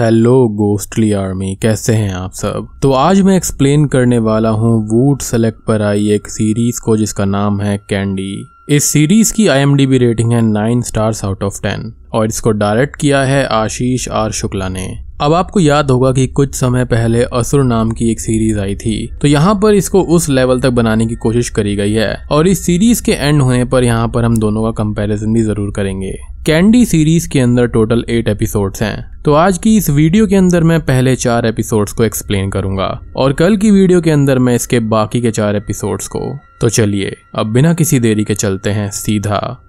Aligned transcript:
Hello 0.00 0.34
ghostly 0.48 1.10
army 1.12 1.54
कैसे 1.62 1.92
हैं 1.92 2.12
आप 2.12 2.32
सब? 2.32 2.68
तो 2.82 2.92
आज 2.92 3.20
मैं 3.20 3.36
एक्सप्लेन 3.36 3.84
करने 3.84 4.18
वाला 4.18 4.48
हूँ 4.50 4.70
वूड 4.88 5.20
सेलेक्ट 5.20 5.58
पर 5.66 5.82
आई 5.82 6.08
एक 6.10 6.28
सीरीज़ 6.28 6.80
को 6.80 6.96
जिसका 6.96 7.24
नाम 7.24 7.60
है 7.60 7.76
कैंडी 7.90 8.32
इस 8.68 8.84
सीरीज़ 8.84 9.32
की 9.34 9.46
आईएमडीबी 9.46 9.98
रेटिंग 9.98 10.32
है 10.32 10.40
nine 10.42 10.80
stars 10.82 11.24
out 11.24 11.42
of 11.42 11.60
ten 11.62 11.92
और 12.12 12.26
इसको 12.26 12.50
डायरेक्ट 12.52 12.96
किया 12.96 13.22
है 13.22 13.44
आशीष 13.46 14.08
आर 14.08 14.30
शुक्ला 14.30 14.68
ने. 14.68 14.86
अब 15.20 15.32
आपको 15.32 15.60
याद 15.60 15.90
होगा 15.90 16.12
कि 16.12 16.26
कुछ 16.26 16.54
समय 16.54 16.84
पहले 16.84 17.24
असुर 17.32 17.64
नाम 17.64 17.90
की 17.90 18.10
एक 18.10 18.20
सीरीज़ 18.20 18.58
आई 18.60 18.74
थी। 18.74 19.10
तो 19.22 19.28
यहाँ 19.28 19.54
पर 19.54 19.74
इसको 19.74 20.02
उस 20.04 20.28
लेवल 20.28 20.60
तक 20.60 20.70
बनाने 20.70 21.06
की 21.06 21.14
कोशिश 21.16 21.48
करी 21.50 21.76
गई 21.76 21.92
है। 21.92 22.14
और 22.32 22.48
इस 22.48 22.64
सीरीज़ 22.66 23.02
के 23.02 23.12
एंड 23.12 23.42
होने 23.42 23.64
पर 23.64 23.84
यहाँ 23.84 24.08
पर 24.08 24.24
हम 24.24 24.36
दोनों 24.36 24.64
का 24.64 24.70
कंपैरिजन 24.82 25.32
भी 25.32 25.42
ज़रूर 25.42 25.72
करेंगे। 25.76 26.16
कैंडी 26.46 26.84
सीरीज़ 26.84 27.28
के 27.28 27.40
अंदर 27.40 27.66
टोटल 27.66 28.04
एट 28.08 28.28
एपिसोड्स 28.28 28.82
हैं। 28.82 29.22
तो 29.22 29.32
आज 29.32 29.58
की 29.58 29.76
इस 29.76 29.90
वीडियो 29.90 30.26
के 30.26 30.36
अंदर 30.36 30.62
मैं 30.62 30.80
पहले 30.80 31.16
चार 31.16 31.46
एपिसोड्स 31.46 31.92
को 31.92 32.04
एक्सप्लेन 32.04 32.50
करूँगा 32.50 33.00
और 33.16 33.32
कल 33.32 33.56
की 33.56 33.70
वीडियो 33.70 34.00
के 34.00 34.10
अंदर 34.10 34.38
मैं 34.38 34.54
इसके 34.54 34.80
बाकी 34.80 35.20
के 35.20 35.30
चार 35.30 35.56
एपिसोड्स 35.56 36.08
को। 36.08 36.38
तो 36.60 36.68
चलिए, 36.68 37.16
अब 37.34 37.46
बिना 37.46 37.74
किसी 37.74 38.00
देरी 38.00 38.24
के 38.24 38.34
चलते 38.34 38.70
हैं 38.70 38.90
सीधा 38.90 39.62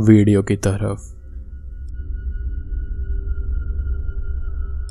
वीडियो 0.00 0.42
की 0.42 0.56
तरफ़। 0.56 1.19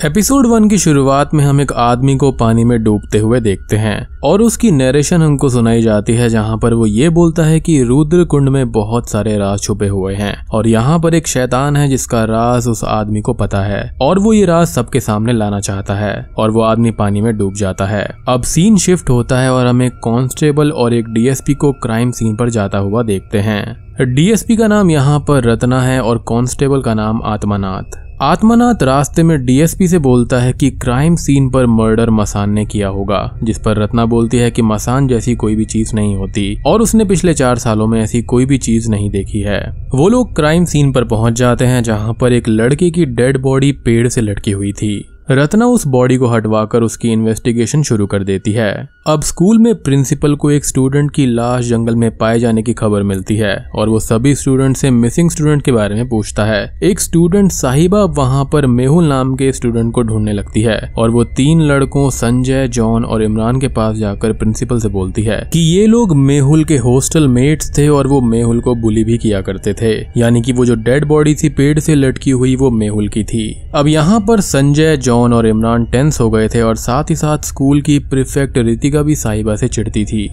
एपिसोड 0.05 0.47
वन 0.47 0.69
की 0.69 0.77
शुरुआत 0.77 1.33
में 1.33 1.43
हम 1.45 1.61
एक 1.61 1.71
आदमी 1.73 2.15
को 2.15 2.31
पानी 2.31 2.63
में 2.63 2.83
डूबते 2.83 3.17
हुए 3.17 3.39
देखते 3.39 3.77
हैं 3.77 4.19
और 4.23 4.41
उसकी 4.41 4.71
नरेशन 4.71 5.21
हमको 5.21 5.49
सुनाई 5.49 5.81
जाती 5.81 6.13
है 6.13 6.29
जहाँ 6.29 6.57
पर 6.57 6.73
वो 6.73 6.85
ये 6.85 7.09
बोलता 7.09 7.43
है 7.43 7.59
कि 7.59 7.83
रुद्र 7.83 8.23
कुंड 8.23 8.49
में 8.49 8.71
बहुत 8.71 9.09
सारे 9.09 9.37
राज 9.37 9.59
छुपे 9.59 9.87
हुए 9.87 10.15
हैं 10.15 10.45
और 10.47 10.67
यहाँ 10.67 10.99
पर 10.99 11.13
एक 11.13 11.27
शैतान 11.27 11.75
है 11.75 11.87
जिसका 11.87 12.23
राज 12.23 12.67
उस 12.67 12.83
आदमी 12.83 13.21
को 13.21 13.33
पता 13.33 13.61
है 13.61 13.97
और 14.01 14.19
वो 14.19 14.33
ये 14.33 14.45
राज 14.45 14.67
सबके 14.67 14.99
सामने 14.99 15.33
लाना 15.33 15.59
चाहता 15.59 15.95
है 15.95 16.29
और 16.37 16.51
वो 16.51 16.61
आदमी 16.61 16.91
पानी 16.91 17.21
में 17.21 17.37
डूब 17.37 17.53
जाता 17.53 17.85
है। 17.85 18.17
अब 18.27 18.43
सीन 18.43 18.77
शिफ्ट 18.77 19.09
होता 19.09 19.39
है 19.39 19.53
और 19.53 19.67
हम 19.67 19.81
एक 19.81 19.93
कांस्टेबल 19.93 20.71
और 20.71 20.93
एक 20.93 21.09
डीएसपी 21.09 21.53
को 21.53 21.71
क्राइम 21.71 22.11
सीन 22.11 22.35
पर 22.35 22.49
जाता 22.49 22.77
हुआ 22.77 23.03
देखते 23.03 23.39
हैं। 23.39 24.15
डीएसपी 24.15 24.57
का 24.57 24.67
नाम 24.67 24.91
यहाँ 24.91 25.19
पर 25.19 25.43
रत्ना 25.43 25.81
है 25.81 26.01
और 26.01 26.17
कांस्टेबल 26.17 26.81
का 26.81 26.93
नाम 26.93 27.21
आत्मानाथ। 27.23 28.08
आत्मनाथ 28.21 28.83
रास्ते 28.83 29.23
में 29.23 29.45
डीएसपी 29.45 29.87
से 29.87 29.99
बोलता 29.99 30.39
है 30.39 30.53
कि 30.53 30.71
क्राइम 30.71 31.15
सीन 31.15 31.49
पर 31.49 31.65
मर्डर 31.65 32.09
मसान 32.09 32.49
ने 32.49 32.65
किया 32.65 32.87
होगा, 32.87 33.39
जिस 33.43 33.59
पर 33.59 33.77
रत्ना 33.77 34.05
बोलती 34.05 34.37
है 34.37 34.51
कि 34.51 34.61
मसान 34.61 35.07
जैसी 35.07 35.35
कोई 35.35 35.55
भी 35.55 35.65
चीज़ 35.65 35.95
नहीं 35.95 36.15
होती, 36.15 36.61
और 36.65 36.81
उसने 36.81 37.05
पिछले 37.05 37.33
चार 37.33 37.57
सालों 37.57 37.87
में 37.87 38.01
ऐसी 38.01 38.21
कोई 38.21 38.45
भी 38.45 38.57
चीज़ 38.57 38.89
नहीं 38.89 39.09
देखी 39.09 39.41
है। 39.41 39.89
वो 39.95 40.09
लोग 40.09 40.35
क्राइम 40.35 40.65
सीन 40.65 40.91
पर 40.91 41.03
पहुँच 41.03 41.33
जाते 41.33 41.65
हैं, 41.65 41.83
जहाँ 41.83 42.13
पर 42.13 42.33
एक 42.33 42.49
लड़के 42.49 42.91
की 42.91 43.05
डेड 43.05 43.41
बॉडी 43.41 43.71
पेड़ 43.71 44.07
से 44.07 44.21
लटकी 44.21 44.51
हुई 44.51 44.71
थी। 44.71 45.09
रत्ना 45.31 45.65
उस 45.65 45.87
बॉडी 45.87 46.17
को 46.17 46.27
हटवाकर 46.27 46.81
उसकी 46.81 47.09
इन्वेस्टिगेशन 47.09 47.83
शुरू 47.83 48.07
कर 48.07 48.23
देती 48.23 48.51
है। 48.51 48.89
अब 49.09 49.21
स्कूल 49.21 49.59
में 49.59 49.75
प्रिंसिपल 49.75 50.35
को 50.35 50.49
एक 50.51 50.65
स्टूडेंट 50.65 51.09
की 51.11 51.25
लाश 51.25 51.65
जंगल 51.65 51.95
में 51.95 52.17
पाए 52.17 52.39
जाने 52.39 52.61
की 52.63 52.73
खबर 52.73 53.03
मिलती 53.03 53.35
है 53.35 53.55
और 53.75 53.89
वो 53.89 53.99
सभी 53.99 54.33
स्टूडेंट 54.35 54.75
से 54.77 54.89
मिसिंग 54.91 55.29
स्टूडेंट 55.31 55.61
के 55.61 55.71
बारे 55.71 55.95
में 55.95 56.09
पूछता 56.09 56.45
है। 56.45 56.59
एक 56.83 56.99
स्टूडेंट 56.99 57.51
साहिबा 57.51 58.03
वहाँ 58.17 58.43
पर 58.53 58.65
मेहुल 58.65 59.05
नाम 59.05 59.35
के 59.35 59.51
स्टूडेंट 59.51 59.93
को 59.93 60.01
ढूँढने 60.01 60.33
लगती 60.33 60.61
है 60.61 60.77
और 60.97 61.09
वो 61.09 61.23
तीन 61.23 61.61
लड़कों 61.61 62.09
संजय, 62.09 62.67
जॉन 62.67 63.05
और 63.05 63.23
इमरान 63.23 63.59
के 63.59 63.67
पास 63.67 63.95
जाकर 63.97 64.33
प्रिंसिपल 64.33 64.79
से 64.79 64.89
बोलती 64.89 65.23
है 65.23 65.39
कि 65.53 65.59
ये 65.59 65.87
लोग 65.87 66.15
मेहुल 66.15 66.63
के 66.63 66.77
हॉस्टल 66.77 67.27
मेट्स 67.27 67.77
थे 67.77 67.87
और 67.87 68.07
वो 68.07 68.21
मेहुल 68.21 68.61
को 68.61 68.75
बुली 68.75 69.03
भी 69.03 69.17
किया 69.17 69.41
करते 69.41 69.73
थे। 69.73 69.95
यानी 70.17 70.41
कि 70.41 70.53
वो 70.53 70.65
जो 70.65 70.75
डेड 70.75 71.05
बॉडी 71.05 71.35
थी 71.35 71.49
पेड़ 71.49 71.79
से 71.79 71.95
लटकी 71.95 72.31
हुई 72.31 72.55
वो 72.55 72.69
मेहुल 72.71 73.09
की 73.09 73.23
थी। 73.23 73.47
अब 73.75 73.87
यहाँ 73.87 74.19
पर 74.19 74.41
संजय, 74.41 74.95
जॉन 74.97 75.33
और 75.33 75.47
इमरान 75.47 75.85
टेंस 75.85 76.21
हो 76.21 76.29
गए 76.29 76.47
थे 76.47 76.61
और 76.61 76.75
साथ 76.77 77.09
ही 77.09 77.15
साथ 77.15 77.45
स्कूल 77.45 77.81
की 77.81 77.99
प्रिफेक्ट 78.07 78.57
रितिका 78.59 78.97
भी 79.01 79.15
साहिबा 79.15 79.55
से 79.55 79.67
चिढ़ती 79.67 80.05
थी। 80.05 80.31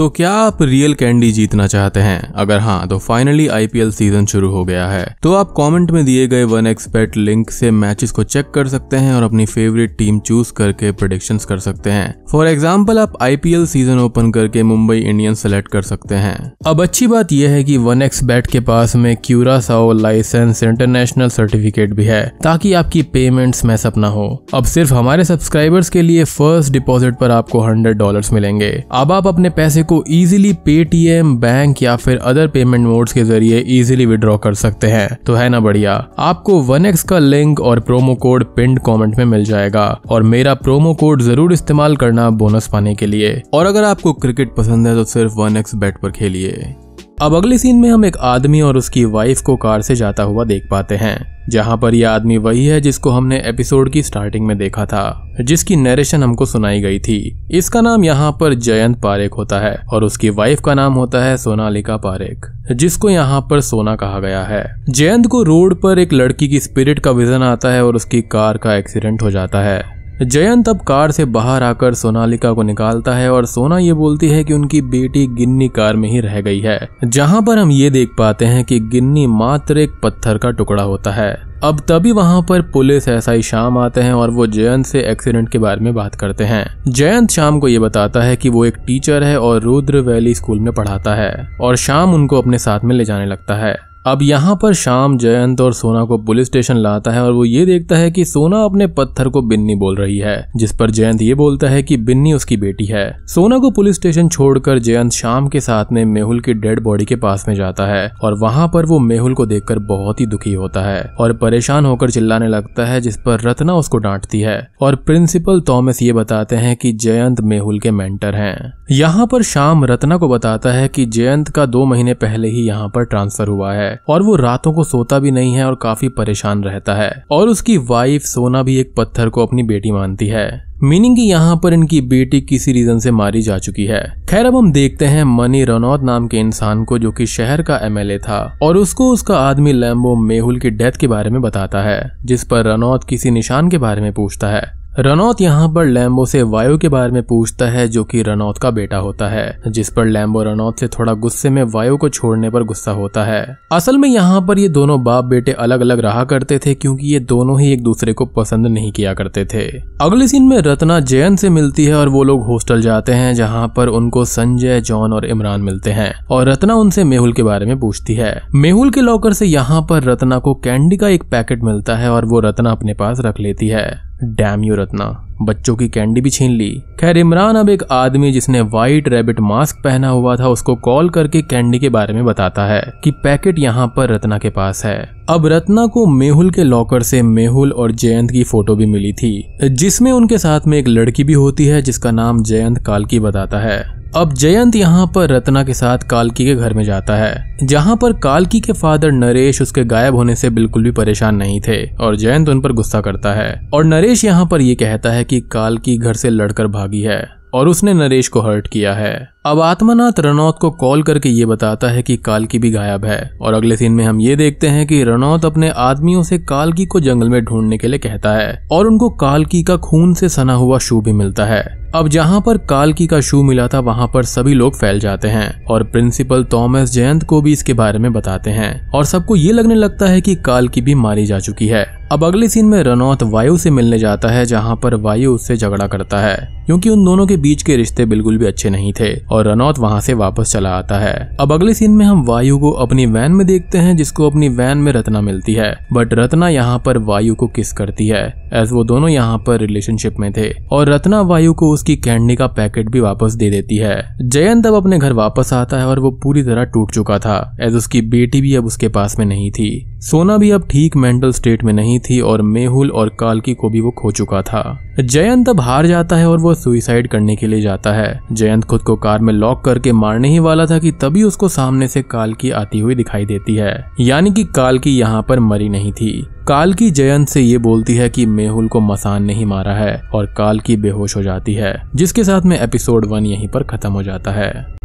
तो 0.00 0.08
क्या 0.08 0.30
आप 0.32 0.60
रियल 0.62 0.94
कैंडी 0.94 1.30
जीतना 1.32 1.66
चाहते 1.66 2.00
हैं? 2.00 2.20
अगर 2.32 2.58
हाँ 2.58 2.86
तो 2.88 2.98
फाइनली 2.98 3.46
आईपीएल 3.48 3.90
सीज़न 3.92 4.26
शुरू 4.26 4.50
हो 4.50 4.64
गया 4.64 4.86
है। 4.88 5.16
तो 5.22 5.32
आप 5.34 5.52
कमेंट 5.56 5.90
में 5.90 6.04
दिए 6.04 6.26
गए 6.26 6.44
वन 6.44 6.66
एक्सपेक्ट 6.66 7.16
लिंक 7.16 7.50
से 7.50 7.70
मैचेस 7.70 8.10
को 8.10 8.22
चेक 8.24 8.50
कर 8.50 8.68
सकते 8.68 8.96
हैं 8.96 9.12
और 9.14 9.22
अपनी 9.22 9.46
फेवरेट 9.46 9.96
टीम 9.98 10.20
चूज़ 10.20 10.52
करके 10.52 10.92
प्रोडिक्शन 10.92 11.38
कर 11.48 11.58
सकते 11.58 11.90
हैं। 11.90 12.14
फॉर 12.30 12.46
एग्ज़ाम्पल 12.46 12.98
आप 12.98 13.18
आईपीएल 13.22 13.66
सीज़न 13.66 13.98
ओपन 13.98 14.30
करके 14.30 14.62
मुंबई 14.62 14.96
इंडियंस 14.98 15.42
सेलेक्ट 15.42 15.68
कर 15.68 15.82
सकते 15.82 16.14
हैं। 16.14 16.52
अब 16.66 16.82
अच्छी 16.82 17.06
बात 17.06 17.32
यह 17.32 17.50
है 17.50 17.62
कि 17.64 17.76
वन 17.78 18.02
एक्स 18.02 18.22
बैट 18.24 18.46
के 18.46 18.60
पास 18.62 18.96
में 18.96 19.14
क्यूरा 19.16 19.58
साओ 19.60 19.92
लाइसेंस 19.92 20.62
इंटरनेशनल 20.62 21.28
सर्टिफिकेट 21.28 21.94
भी 21.94 22.04
है, 22.04 22.24
ताकि 22.42 22.72
आपकी 22.72 23.02
पेमेंट 23.02 23.56
मैसअप 23.64 23.98
ना 23.98 24.08
हो। 24.08 24.26
अब 24.54 24.64
सिर्फ़ 24.64 24.94
हमारे 24.94 25.24
सब्सक्राइबर्स 25.24 25.90
के 25.90 26.02
लिए 26.02 26.24
फ़र्स्ट 26.24 26.72
डिपॉजिट 26.72 27.18
पर 27.18 27.30
आपको 27.30 27.60
हंड्रेड 27.60 27.98
डॉलर 27.98 28.32
मिलेंगे। 28.32 28.72
अब 28.92 29.12
आप 29.12 29.26
अपने 29.26 29.50
पैसे 29.52 29.88
को 29.90 30.02
इजीली 30.10 30.52
पेटीएम 30.64 31.36
बैंक 31.40 31.82
या 31.82 31.96
फिर 31.96 32.18
अदर 32.18 32.48
पेमेंट 32.48 32.86
मोड्स 32.86 33.12
के 33.12 33.24
ज़रिए 33.24 33.58
इजीली 33.78 34.06
विड्रॉ 34.06 34.36
कर 34.38 34.54
सकते 34.56 34.86
हैं। 34.86 35.08
तो 35.26 35.34
है 35.34 35.48
ना 35.48 35.60
बढ़िया। 35.60 35.94
आपको 36.18 36.60
वन 36.62 36.92
का 37.08 37.18
लिंक 37.18 37.60
और 37.60 37.80
प्रोमो 37.80 38.14
कोड 38.16 38.44
पिंड 38.56 38.78
कॉमेंट 38.80 39.16
में 39.18 39.24
मिल 39.26 39.44
जाएगा 39.44 39.86
और 40.08 40.22
मेरा 40.24 40.54
प्रोमो 40.56 40.94
कोड 40.94 41.22
ज़रूर 41.22 41.52
इस्तेमाल 41.52 41.96
करना 41.96 42.28
बोनस 42.32 42.68
पाने 42.68 42.94
के 42.94 43.06
लिए। 43.06 43.40
और 43.54 43.66
अगर 43.66 43.84
आपको 43.84 44.12
क्रिकेट 44.14 44.54
पसंद 44.56 44.86
है 44.86 44.94
तो 44.94 45.04
सिर्फ़ 45.06 45.34
वन 45.34 45.62
बेट 45.74 45.98
पर 45.98 46.10
खेलिए। 46.10 46.74
अब 47.22 47.34
अगले 47.34 47.56
सीन 47.58 47.76
में 47.76 47.88
हम 47.90 48.04
एक 48.04 48.16
आदमी 48.16 48.60
और 48.60 48.76
उसकी 48.76 49.04
वाइफ 49.04 49.40
को 49.40 49.56
कार 49.56 49.82
से 49.82 49.94
जाता 49.94 50.22
हुआ 50.22 50.44
देख 50.44 50.68
पाते 50.70 50.96
हैं, 50.96 51.48
जहाँ 51.50 51.76
पर 51.78 51.94
यह 51.94 52.10
आदमी 52.10 52.38
वही 52.38 52.64
है 52.66 52.80
जिसको 52.80 53.10
हमने 53.10 53.40
एपिसोड 53.40 53.90
की 53.92 54.02
स्टार्टिंग 54.02 54.46
में 54.46 54.56
देखा 54.58 54.86
था, 54.86 55.34
जिसकी 55.40 55.76
नरेशन 55.76 56.22
हमको 56.22 56.46
सुनाई 56.46 56.80
गई 56.80 56.98
थी। 56.98 57.46
इसका 57.50 57.80
नाम 57.80 58.04
यहाँ 58.04 58.32
पर 58.32 58.54
जयंत 58.54 59.00
पारेख 59.02 59.36
होता 59.36 59.60
है 59.60 59.74
और 59.92 60.04
उसकी 60.04 60.30
वाइफ 60.30 60.60
का 60.60 60.74
नाम 60.74 60.94
होता 60.94 61.24
है 61.24 61.36
सोनालिका 61.36 61.96
पारेख, 61.96 62.50
जिसको 62.72 63.10
यहाँ 63.10 63.40
पर 63.40 63.60
सोना 63.60 63.96
कहा 63.96 64.20
गया 64.20 64.42
है। 64.42 64.64
जयंत 64.88 65.26
को 65.26 65.42
रोड 65.42 65.80
पर 65.80 65.98
एक 65.98 66.12
लड़की 66.12 66.48
की 66.48 66.60
स्पिरिट 66.60 66.98
का 66.98 67.10
विजन 67.10 67.42
आता 67.42 67.72
है 67.72 67.84
और 67.84 67.96
उसकी 67.96 68.22
कार 68.22 68.56
का 68.56 68.76
एक्सीडेंट 68.76 69.22
हो 69.22 69.30
जाता 69.30 69.60
है। 69.60 69.99
जयंत 70.20 70.68
अब 70.68 70.80
कार 70.80 71.10
से 71.10 71.24
बाहर 71.24 71.62
आकर 71.62 71.94
सोनालिका 71.94 72.52
को 72.52 72.62
निकालता 72.62 73.14
है 73.14 73.30
और 73.32 73.46
सोना 73.46 73.78
ये 73.78 73.92
बोलती 73.92 74.28
है 74.28 74.42
कि 74.44 74.54
उनकी 74.54 74.80
बेटी 74.82 75.26
गिन्नी 75.26 75.68
कार 75.68 75.96
में 75.96 76.08
ही 76.08 76.20
रह 76.20 76.40
गई 76.40 76.60
है, 76.60 76.88
जहाँ 77.04 77.40
पर 77.42 77.58
हम 77.58 77.70
ये 77.70 77.90
देख 77.90 78.10
पाते 78.18 78.44
हैं 78.44 78.64
कि 78.64 78.80
गिन्नी 78.80 79.26
मात्र 79.26 79.78
एक 79.78 79.98
पत्थर 80.02 80.38
का 80.38 80.50
टुकड़ा 80.50 80.82
होता 80.82 81.10
है। 81.10 81.32
अब 81.64 81.80
तभी 81.88 82.12
वहाँ 82.12 82.42
पर 82.42 82.62
पुलिस 82.62 83.08
ही 83.08 83.42
शाम 83.42 83.78
आते 83.78 84.00
हैं 84.00 84.12
और 84.12 84.30
वो 84.30 84.46
जयंत 84.46 84.86
से 84.86 85.00
एक्सीडेंट 85.02 85.48
के 85.48 85.58
बारे 85.58 85.80
में 85.80 85.92
बात 85.94 86.14
करते 86.14 86.44
हैं। 86.44 86.64
जयंत 86.88 87.30
शाम 87.30 87.60
को 87.60 87.68
ये 87.68 87.78
बताता 87.78 88.22
है 88.22 88.36
कि 88.36 88.48
वो 88.48 88.64
एक 88.64 88.76
टीचर 88.76 89.22
है 89.22 89.38
और 89.40 89.60
रुद्र 89.62 90.00
वैली 90.02 90.34
स्कूल 90.34 90.60
में 90.60 90.72
पढ़ाता 90.72 91.14
है 91.14 91.56
और 91.60 91.76
शाम 91.76 92.14
उनको 92.14 92.42
अपने 92.42 92.58
साथ 92.58 92.84
में 92.84 92.96
ले 92.96 93.04
जाने 93.04 93.26
लगता 93.26 93.54
है। 93.54 93.78
अब 94.00 94.22
यहाँ 94.22 94.54
पर 94.56 94.74
शाम 94.74 95.16
जयंत 95.18 95.60
और 95.60 95.72
सोना 95.74 96.04
को 96.04 96.16
पुलिस 96.18 96.46
स्टेशन 96.46 96.76
लाता 96.76 97.10
है 97.10 97.22
और 97.22 97.32
वो 97.32 97.44
ये 97.44 97.64
देखता 97.66 97.96
है 97.96 98.10
कि 98.10 98.24
सोना 98.24 98.62
अपने 98.64 98.86
पत्थर 98.88 99.28
को 99.28 99.42
बिन्नी 99.42 99.74
बोल 99.74 99.96
रही 99.96 100.16
है, 100.18 100.50
जिस 100.56 100.72
पर 100.72 100.90
जयंत 100.90 101.22
ये 101.22 101.34
बोलता 101.34 101.68
है 101.68 101.82
कि 101.82 101.96
बिन्नी 101.96 102.32
उसकी 102.32 102.56
बेटी 102.56 102.86
है। 102.86 103.04
सोना 103.26 103.58
को 103.58 103.70
पुलिस 103.70 103.96
स्टेशन 103.96 104.28
छोड़कर 104.28 104.78
जयंत 104.78 105.12
शाम 105.12 105.48
के 105.48 105.60
साथ 105.60 105.92
में 105.92 106.04
मेहुल 106.04 106.40
की 106.40 106.54
डेड 106.54 106.82
बॉडी 106.82 107.04
के 107.04 107.16
पास 107.16 107.44
में 107.48 107.54
जाता 107.54 107.86
है 107.86 108.10
और 108.22 108.38
वहाँ 108.38 108.68
पर 108.68 108.86
वो 108.86 108.98
मेहुल 108.98 109.34
को 109.34 109.46
देखकर 109.46 109.78
बहुत 109.86 110.20
ही 110.20 110.26
दुखी 110.26 110.52
होता 110.52 110.82
है 110.82 111.02
और 111.20 111.32
परेशान 111.36 111.86
होकर 111.86 112.10
चिल्लाने 112.10 112.48
लगता 112.48 112.86
है, 112.86 113.00
जिस 113.00 113.16
पर 113.16 113.40
रत्ना 113.40 113.74
उसको 113.74 113.98
डांटती 113.98 114.40
है। 114.40 114.58
और 114.82 114.96
प्रिंसिपल 114.96 115.60
थॉमस 115.68 116.02
ये 116.02 116.12
बताते 116.12 116.56
हैं 116.56 116.74
कि 116.76 116.92
जयंत 116.94 117.40
मेहुल 117.42 117.78
के 117.80 117.90
मेंटर 117.90 118.34
हैं। 118.34 118.72
यहाँ 118.92 119.26
पर 119.26 119.42
शाम 119.42 119.84
रत्ना 119.84 120.16
को 120.16 120.28
बताता 120.28 120.72
है 120.72 120.88
कि 120.88 121.06
जयंत 121.08 121.48
का 121.48 121.66
दो 121.66 121.84
महीने 121.84 122.14
पहले 122.16 122.48
ही 122.48 122.66
यहाँ 122.66 122.88
पर 122.88 123.04
ट्रांसफ़र 123.04 123.48
हुआ 123.48 123.72
है। 123.72 123.88
और 124.08 124.22
वो 124.22 124.36
रातों 124.36 124.72
को 124.72 124.84
सोता 124.84 125.18
भी 125.18 125.30
नहीं 125.30 125.54
है 125.54 125.66
और 125.66 125.74
काफ़ी 125.74 126.08
परेशान 126.08 126.64
रहता 126.64 126.94
है। 126.94 127.24
और 127.30 127.48
उसकी 127.48 127.78
वाइफ 127.78 128.22
सोना 128.22 128.62
भी 128.62 128.76
एक 128.76 128.94
पत्थर 128.96 129.28
को 129.28 129.46
अपनी 129.46 129.62
बेटी 129.62 129.90
मानती 129.90 130.26
है। 130.26 130.70
मीनिंग 130.82 131.16
की 131.16 131.22
यहाँ 131.22 131.60
पर 131.62 131.72
इनकी 131.72 132.00
बेटी 132.00 132.40
किसी 132.40 132.72
रीजन 132.72 132.98
से 132.98 133.10
मारी 133.10 133.42
जा 133.42 133.58
चुकी 133.58 133.84
है। 133.84 134.22
खैर, 134.28 134.46
अब 134.46 134.56
हम 134.56 134.72
देखते 134.72 135.06
हैं 135.06 135.24
मनी 135.24 135.64
रनौत 135.64 136.02
नाम 136.02 136.28
के 136.28 136.36
इंसान 136.36 136.84
को 136.84 136.98
जो 136.98 137.12
कि 137.12 137.26
शहर 137.26 137.62
का 137.62 137.76
एमएलए 137.76 138.18
था 138.18 138.58
और 138.62 138.76
उसको 138.76 139.12
उसका 139.12 139.38
आदमी 139.38 139.72
लैम्बो 139.72 140.16
मेहुल 140.16 140.58
की 140.58 140.70
डेथ 140.70 140.92
के 140.92 141.06
बारे 141.06 141.30
में 141.30 141.42
बताता 141.42 141.82
है, 141.82 142.10
जिस 142.24 142.44
पर 142.44 142.64
रनौत 142.64 143.04
किसी 143.04 143.30
निशान 143.30 143.70
के 143.70 143.78
बारे 143.78 144.02
में 144.02 144.12
पूछता 144.12 144.48
है। 144.48 144.79
रनौत 144.98 145.40
यहाँ 145.40 145.68
पर 145.68 145.86
लैम्बो 145.86 146.26
से 146.26 146.42
वायु 146.42 146.78
के 146.78 146.88
बारे 146.88 147.12
में 147.12 147.22
पूछता 147.22 147.66
है, 147.66 147.88
जो 147.88 148.04
कि 148.04 148.22
रनौत 148.22 148.58
का 148.58 148.70
बेटा 148.70 148.96
होता 148.96 149.28
है, 149.28 149.60
जिस 149.66 149.90
पर 149.90 150.06
लैम्बो 150.06 150.42
रनौत 150.42 150.80
से 150.80 150.88
थोड़ा 150.88 151.12
गुस्से 151.12 151.50
में 151.50 151.62
वायु 151.62 151.96
को 151.96 152.08
छोड़ने 152.08 152.50
पर 152.50 152.62
गुस्सा 152.62 152.92
होता 152.92 153.24
है। 153.24 153.58
असल 153.72 153.98
में 153.98 154.08
यहाँ 154.08 154.40
पर 154.46 154.58
ये 154.58 154.68
दोनों 154.68 155.04
बाप 155.04 155.24
बेटे 155.24 155.52
अलग 155.52 155.80
अलग 155.80 156.00
रहा 156.00 156.24
करते 156.24 156.58
थे, 156.58 156.74
क्योंकि 156.74 157.06
ये 157.06 157.20
दोनों 157.20 157.60
ही 157.60 157.72
एक 157.72 157.82
दूसरे 157.82 158.12
को 158.12 158.26
पसंद 158.26 158.66
नहीं 158.66 158.92
किया 158.92 159.14
करते 159.14 159.44
थे। 159.44 159.78
अगले 160.00 160.28
सीन 160.28 160.42
में 160.42 160.58
रत्ना 160.58 161.00
जयंत 161.00 161.38
से 161.38 161.50
मिलती 161.50 161.84
है 161.84 161.94
और 161.94 162.08
वो 162.08 162.24
लोग 162.24 162.44
हॉस्टल 162.46 162.82
जाते 162.82 163.12
हैं, 163.12 163.34
जहाँ 163.34 163.68
पर 163.68 163.88
उनको 163.88 164.24
संजय, 164.24 164.80
जॉन 164.80 165.12
और 165.12 165.26
इमरान 165.26 165.60
मिलते 165.60 165.90
हैं, 165.90 166.12
और 166.30 166.48
रत्ना 166.48 166.74
उनसे 166.74 167.04
मेहुल 167.04 167.32
के 167.32 167.42
बारे 167.42 167.66
में 167.66 167.80
पूछती 167.80 168.14
है। 168.14 168.42
मेहुल 168.54 168.90
के 168.90 169.00
लॉकर 169.00 169.32
से 169.32 169.46
यहाँ 169.46 169.82
पर 169.82 170.02
रत्ना 170.02 170.38
को 170.38 170.54
कैंडी 170.54 170.96
का 170.96 171.08
एक 171.08 171.22
पैकेट 171.22 171.62
मिलता 171.62 171.96
है, 171.96 172.10
और 172.10 172.24
वो 172.24 172.40
रत्ना 172.40 172.70
अपने 172.70 172.94
पास 172.94 173.20
रख 173.20 173.40
लेती 173.40 173.68
है। 173.68 174.09
Damn 174.24 174.64
you 174.64 174.74
Ratna. 174.74 175.26
बच्चों 175.42 175.76
की 175.76 175.88
कैंडी 175.88 176.20
भी 176.20 176.30
छीन 176.30 176.50
ली। 176.50 176.82
खैर, 177.00 177.18
इमरान 177.18 177.56
अब 177.56 177.68
एक 177.68 177.82
आदमी 177.90 178.32
जिसने 178.32 178.60
व्हाइट 178.60 179.08
रैबिट 179.08 179.40
मास्क 179.40 179.76
पहना 179.84 180.08
हुआ 180.08 180.36
था, 180.36 180.48
उसको 180.48 180.74
कॉल 180.74 181.08
करके 181.10 181.42
कैंडी 181.42 181.78
के 181.78 181.88
बारे 181.88 182.14
में 182.14 182.24
बताता 182.24 182.66
है 182.66 182.82
कि 183.04 183.10
पैकेट 183.10 183.58
यहाँ 183.58 183.86
पर 183.96 184.08
रत्ना 184.08 184.38
के 184.38 184.50
पास 184.50 184.84
है। 184.84 185.10
अब 185.28 185.46
रत्ना 185.46 185.86
को 185.86 186.06
मेहुल 186.06 186.50
के 186.50 186.64
लॉकर 186.64 187.02
से 187.02 187.22
मेहुल 187.22 187.72
और 187.72 187.92
जयंत 187.92 188.30
की 188.30 188.44
फ़ोटो 188.44 188.76
भी 188.76 188.86
मिली 188.86 189.12
थी, 189.12 189.58
जिसमें 189.64 190.12
उनके 190.12 190.38
साथ 190.38 190.60
में 190.66 190.78
एक 190.78 190.88
लड़की 190.88 191.24
भी 191.24 191.32
होती 191.32 191.66
है, 191.66 191.82
जिसका 191.82 192.10
नाम 192.10 192.42
जयंत 192.42 192.78
कालकी 192.78 193.20
बताता 193.20 193.58
है। 193.58 193.99
अब 194.16 194.32
जयंत 194.32 194.76
यहाँ 194.76 195.06
पर 195.06 195.28
रत्ना 195.28 195.62
के 195.64 195.74
साथ 195.74 195.98
कालकी 196.10 196.44
के 196.44 196.54
घर 196.54 196.72
में 196.74 196.82
जाता 196.84 197.16
है, 197.16 197.56
जहाँ 197.62 197.96
पर 197.96 198.12
कालकी 198.12 198.60
के 198.60 198.72
फादर 198.72 199.12
नरेश 199.12 199.60
उसके 199.62 199.84
गायब 199.84 200.14
होने 200.14 200.34
से 200.36 200.50
बिल्कुल 200.50 200.84
भी 200.84 200.90
परेशान 200.90 201.36
नहीं 201.36 201.60
थे 201.60 201.84
और 201.96 202.16
जयंत 202.16 202.48
उन 202.48 202.60
पर 202.60 202.72
गुस्सा 202.72 203.00
करता 203.00 203.32
है। 203.32 203.68
और 203.74 203.84
नरेश 203.84 204.24
यहाँ 204.24 204.46
पर 204.46 204.60
ये 204.60 204.74
कहता 204.74 205.12
है 205.12 205.24
कि 205.24 205.40
कालकी 205.52 205.96
घर 205.98 206.14
से 206.14 206.30
लड़कर 206.30 206.66
भागी 206.66 207.02
है 207.02 207.22
और 207.54 207.68
उसने 207.68 207.94
नरेश 207.94 208.28
को 208.28 208.40
हर्ट 208.40 208.66
किया 208.66 208.94
है। 208.94 209.14
अब 209.46 209.60
आत्मनाथ 209.60 210.20
रनौत 210.20 210.58
को 210.60 210.70
कॉल 210.70 211.02
करके 211.02 211.28
ये 211.28 211.46
बताता 211.46 211.88
है 211.88 212.02
कि 212.02 212.16
कालकी 212.16 212.58
भी 212.58 212.70
गायब 212.70 213.04
है 213.04 213.30
और 213.40 213.54
अगले 213.54 213.76
सीन 213.76 213.92
में 213.92 214.04
हम 214.04 214.20
ये 214.20 214.36
देखते 214.36 214.68
हैं 214.68 214.86
कि 214.86 215.02
रनौत 215.04 215.44
अपने 215.44 215.70
आदमियों 215.70 216.22
से 216.22 216.38
कालकी 216.38 216.86
को 216.86 217.00
जंगल 217.00 217.28
में 217.28 217.44
ढूँढने 217.44 217.78
के 217.78 217.88
लिए 217.88 217.98
कहता 217.98 218.34
है 218.34 218.68
और 218.72 218.86
उनको 218.86 219.10
कालकी 219.18 219.62
का 219.62 219.76
खून 219.80 220.14
से 220.14 220.28
सना 220.28 220.54
हुआ 220.54 220.78
शू 220.78 221.00
भी 221.00 221.12
मिलता 221.12 221.44
है। 221.44 221.79
अब 221.94 222.08
जहाँ 222.08 222.40
पर 222.40 222.58
कालकी 222.70 223.06
का 223.06 223.20
शू 223.20 223.42
मिला 223.42 223.66
था, 223.68 223.78
वहाँ 223.80 224.06
पर 224.14 224.24
सभी 224.24 224.54
लोग 224.54 224.76
फैल 224.78 224.98
जाते 225.00 225.28
हैं 225.28 225.64
और 225.64 225.82
प्रिंसिपल 225.82 226.44
थॉमस 226.44 226.92
जयंत 226.92 227.24
को 227.24 227.40
भी 227.42 227.52
इसके 227.52 227.74
बारे 227.74 227.98
में 227.98 228.12
बताते 228.12 228.50
हैं। 228.50 228.90
और 228.90 229.04
सबको 229.04 229.36
ये 229.36 229.52
लगने 229.52 229.74
लगता 229.74 230.06
है 230.06 230.20
कि 230.20 230.34
कालकी 230.36 230.80
भी 230.80 230.94
मारी 230.94 231.26
जा 231.26 231.38
चुकी 231.38 231.66
है। 231.66 231.84
अब 232.12 232.24
अगले 232.24 232.48
सीन 232.48 232.66
में 232.66 232.82
रनौत 232.82 233.22
वायु 233.22 233.56
से 233.56 233.70
मिलने 233.70 233.98
जाता 233.98 234.28
है, 234.28 234.44
जहाँ 234.46 234.76
पर 234.76 234.94
वायु 234.94 235.32
उससे 235.32 235.56
झगड़ा 235.56 235.86
करता 235.86 236.18
है, 236.18 236.36
क्योंकि 236.66 236.88
उन 236.88 237.04
दोनों 237.04 237.26
के 237.26 237.36
बीच 237.36 237.62
के 237.62 237.76
रिश्ते 237.76 238.06
बिल्कुल 238.06 238.38
भी 238.38 238.46
अच्छे 238.46 238.70
नहीं 238.70 238.92
थे, 239.00 239.12
और 239.26 239.48
रनौत 239.48 239.78
वहाँ 239.78 240.00
से 240.00 240.14
वापस 240.14 240.52
चला 240.52 240.70
आता 240.70 240.98
है। 240.98 241.36
अब 241.40 241.52
अगले 241.52 241.74
सीन 241.74 241.90
में 241.90 242.04
हम 242.06 242.24
वायु 242.24 242.58
को 242.58 242.70
अपनी 242.70 243.06
वैन 243.06 243.32
में 243.32 243.46
देखते 243.46 243.78
हैं, 243.78 243.96
जिसको 243.96 244.30
अपनी 244.30 244.48
वैन 244.48 244.78
में 244.78 244.92
रत्ना 244.92 245.20
मिलती 245.20 245.54
है। 245.54 245.74
बट 245.92 246.14
रत्ना 246.14 246.48
यहाँ 246.48 246.78
पर 246.78 246.98
वायु 246.98 247.34
को 247.34 247.46
किस 247.46 247.72
करती 247.72 248.08
है 248.08 248.28
एज 248.54 248.72
वो 248.72 248.84
दोनों 248.84 249.08
यहाँ 249.08 249.38
पर 249.38 249.58
रिलेशनशिप 249.58 250.18
में 250.18 250.32
थे, 250.32 250.50
और 250.72 250.88
रत्ना 250.88 251.20
वायु 251.20 251.52
को 251.52 251.72
उसकी 251.80 251.96
कैंडी 251.96 252.34
का 252.36 252.46
पैकेट 252.46 252.88
भी 252.90 253.00
वापस 253.00 253.34
दे 253.34 253.50
देती 253.50 253.76
है। 253.76 253.94
जयंत 254.22 254.66
अब 254.66 254.74
अपने 254.74 254.98
घर 254.98 255.12
वापस 255.12 255.52
आता 255.52 255.78
है 255.78 255.86
और 255.86 255.98
वो 255.98 256.10
पूरी 256.22 256.42
तरह 256.42 256.64
टूट 256.64 256.92
चुका 256.92 257.18
था 257.18 257.56
एज 257.60 257.74
उसकी 257.74 258.00
बेटी 258.10 258.40
भी 258.40 258.54
अब 258.54 258.66
उसके 258.66 258.88
पास 258.88 259.18
में 259.18 259.26
नहीं 259.26 259.50
थी। 259.50 259.70
सोना 260.00 260.36
भी 260.36 260.50
अब 260.50 260.66
ठीक 260.68 260.96
मेंटल 260.96 261.32
स्टेट 261.32 261.64
में 261.64 261.72
नहीं 261.72 261.98
थी 262.00 262.20
और 262.20 262.42
मेहुल 262.42 262.90
और 262.90 263.08
कालकी 263.08 263.54
को 263.54 263.70
भी 263.70 263.80
वो 263.80 263.90
खो 263.90 264.10
चुका 264.10 264.42
था। 264.42 264.62
जयंत 265.00 265.48
अब 265.48 265.60
हार 265.60 265.86
जाता 265.86 266.16
है 266.16 266.28
और 266.28 266.38
वो 266.38 266.54
सुइसाइड 266.54 267.08
करने 267.08 267.36
के 267.36 267.46
लिए 267.46 267.60
जाता 267.60 267.92
है। 267.92 268.20
जयंत 268.32 268.64
खुद 268.64 268.80
को 268.80 268.96
कार 268.96 269.18
में 269.18 269.32
लॉक 269.34 269.64
करके 269.64 269.92
मारने 269.92 270.28
ही 270.28 270.38
वाला 270.38 270.66
था 270.66 270.78
कि 270.78 270.92
तभी 270.92 271.22
उसको 271.22 271.48
सामने 271.48 271.88
से 271.88 272.02
कालकी 272.02 272.50
आती 272.50 272.78
हुई 272.78 272.94
दिखाई 272.94 273.26
देती 273.26 273.56
है। 273.56 273.84
यानी 274.00 274.30
कि 274.30 274.44
कालकी 274.44 274.98
यहाँ 274.98 275.22
पर 275.22 275.40
मरी 275.40 275.68
नहीं 275.68 275.92
थी। 275.92 276.26
काल 276.48 276.74
की 276.74 276.90
जयंत 276.90 277.28
से 277.28 277.40
ये 277.40 277.58
बोलती 277.58 277.94
है 277.94 278.08
कि 278.10 278.26
मेहुल 278.26 278.68
को 278.68 278.80
मसान 278.80 279.22
नहीं 279.22 279.46
मारा 279.46 279.74
है 279.74 280.02
और 280.14 280.26
काल 280.26 280.60
की 280.60 280.76
बेहोश 280.76 281.16
हो 281.16 281.22
जाती 281.22 281.54
है, 281.54 281.82
जिसके 281.94 282.24
साथ 282.24 282.42
में 282.42 282.60
एपिसोड 282.60 283.06
वन 283.06 283.26
यहीं 283.26 283.48
पर 283.48 283.62
खत्म 283.62 283.92
हो 283.92 284.02
जाता 284.02 284.30
है। 284.30 284.79